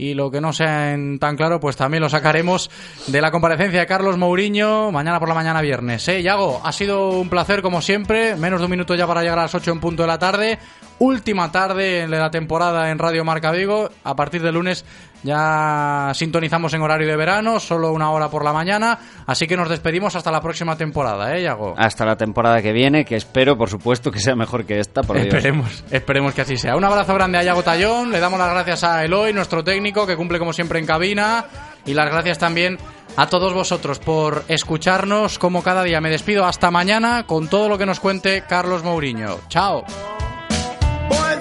y 0.00 0.14
lo 0.14 0.30
que 0.30 0.40
no 0.40 0.54
sea 0.54 0.96
tan 1.18 1.36
claro, 1.36 1.60
pues 1.60 1.76
también 1.76 2.02
lo 2.02 2.08
sacaremos 2.08 2.70
de 3.08 3.20
la 3.20 3.30
comparecencia 3.30 3.80
de 3.80 3.86
Carlos 3.86 4.16
Mourinho 4.16 4.90
mañana 4.90 5.20
por 5.20 5.28
la 5.28 5.34
mañana 5.34 5.60
viernes. 5.60 6.08
¿eh? 6.08 6.22
Yago, 6.22 6.62
ha 6.64 6.72
sido 6.72 7.10
un 7.10 7.28
placer 7.28 7.60
como 7.60 7.82
siempre, 7.82 8.34
menos 8.36 8.60
de 8.60 8.64
un 8.64 8.70
minuto 8.70 8.94
ya 8.94 9.06
para 9.06 9.20
llegar 9.20 9.38
a 9.38 9.42
las 9.42 9.54
8 9.54 9.72
en 9.72 9.80
punto 9.80 10.02
de 10.02 10.06
la 10.06 10.18
tarde. 10.18 10.58
Última 10.98 11.52
tarde 11.52 12.06
de 12.06 12.18
la 12.18 12.30
temporada 12.30 12.90
en 12.90 12.98
Radio 12.98 13.24
Marca 13.24 13.50
Vigo. 13.50 13.90
A 14.02 14.16
partir 14.16 14.40
de 14.42 14.52
lunes 14.52 14.86
Ya 15.22 16.12
sintonizamos 16.14 16.72
en 16.72 16.82
horario 16.82 17.06
de 17.06 17.16
verano, 17.16 17.60
solo 17.60 17.92
una 17.92 18.10
hora 18.10 18.28
por 18.28 18.44
la 18.44 18.52
mañana. 18.52 18.98
Así 19.26 19.46
que 19.46 19.56
nos 19.56 19.68
despedimos 19.68 20.16
hasta 20.16 20.30
la 20.30 20.40
próxima 20.40 20.76
temporada, 20.76 21.36
¿eh, 21.36 21.42
Yago? 21.42 21.74
Hasta 21.76 22.06
la 22.06 22.16
temporada 22.16 22.62
que 22.62 22.72
viene, 22.72 23.04
que 23.04 23.16
espero, 23.16 23.56
por 23.56 23.68
supuesto, 23.68 24.10
que 24.10 24.20
sea 24.20 24.34
mejor 24.34 24.64
que 24.64 24.78
esta, 24.78 25.02
por 25.02 25.16
Dios. 25.16 25.34
Esperemos, 25.34 25.84
esperemos 25.90 26.34
que 26.34 26.40
así 26.42 26.56
sea. 26.56 26.76
Un 26.76 26.84
abrazo 26.84 27.14
grande 27.14 27.38
a 27.38 27.42
Yago 27.42 27.62
Tallón. 27.62 28.10
Le 28.10 28.20
damos 28.20 28.38
las 28.38 28.50
gracias 28.50 28.84
a 28.84 29.04
Eloy, 29.04 29.32
nuestro 29.32 29.62
técnico, 29.62 30.06
que 30.06 30.16
cumple 30.16 30.38
como 30.38 30.52
siempre 30.52 30.78
en 30.78 30.86
cabina. 30.86 31.44
Y 31.84 31.94
las 31.94 32.10
gracias 32.10 32.38
también 32.38 32.78
a 33.16 33.26
todos 33.26 33.52
vosotros 33.52 33.98
por 33.98 34.44
escucharnos 34.48 35.38
como 35.38 35.62
cada 35.62 35.82
día. 35.82 36.00
Me 36.00 36.10
despido 36.10 36.44
hasta 36.44 36.70
mañana 36.70 37.24
con 37.26 37.48
todo 37.48 37.68
lo 37.68 37.78
que 37.78 37.86
nos 37.86 38.00
cuente 38.00 38.44
Carlos 38.48 38.82
Mourinho. 38.82 39.38
Chao. 39.48 39.84
Boy, 41.08 41.40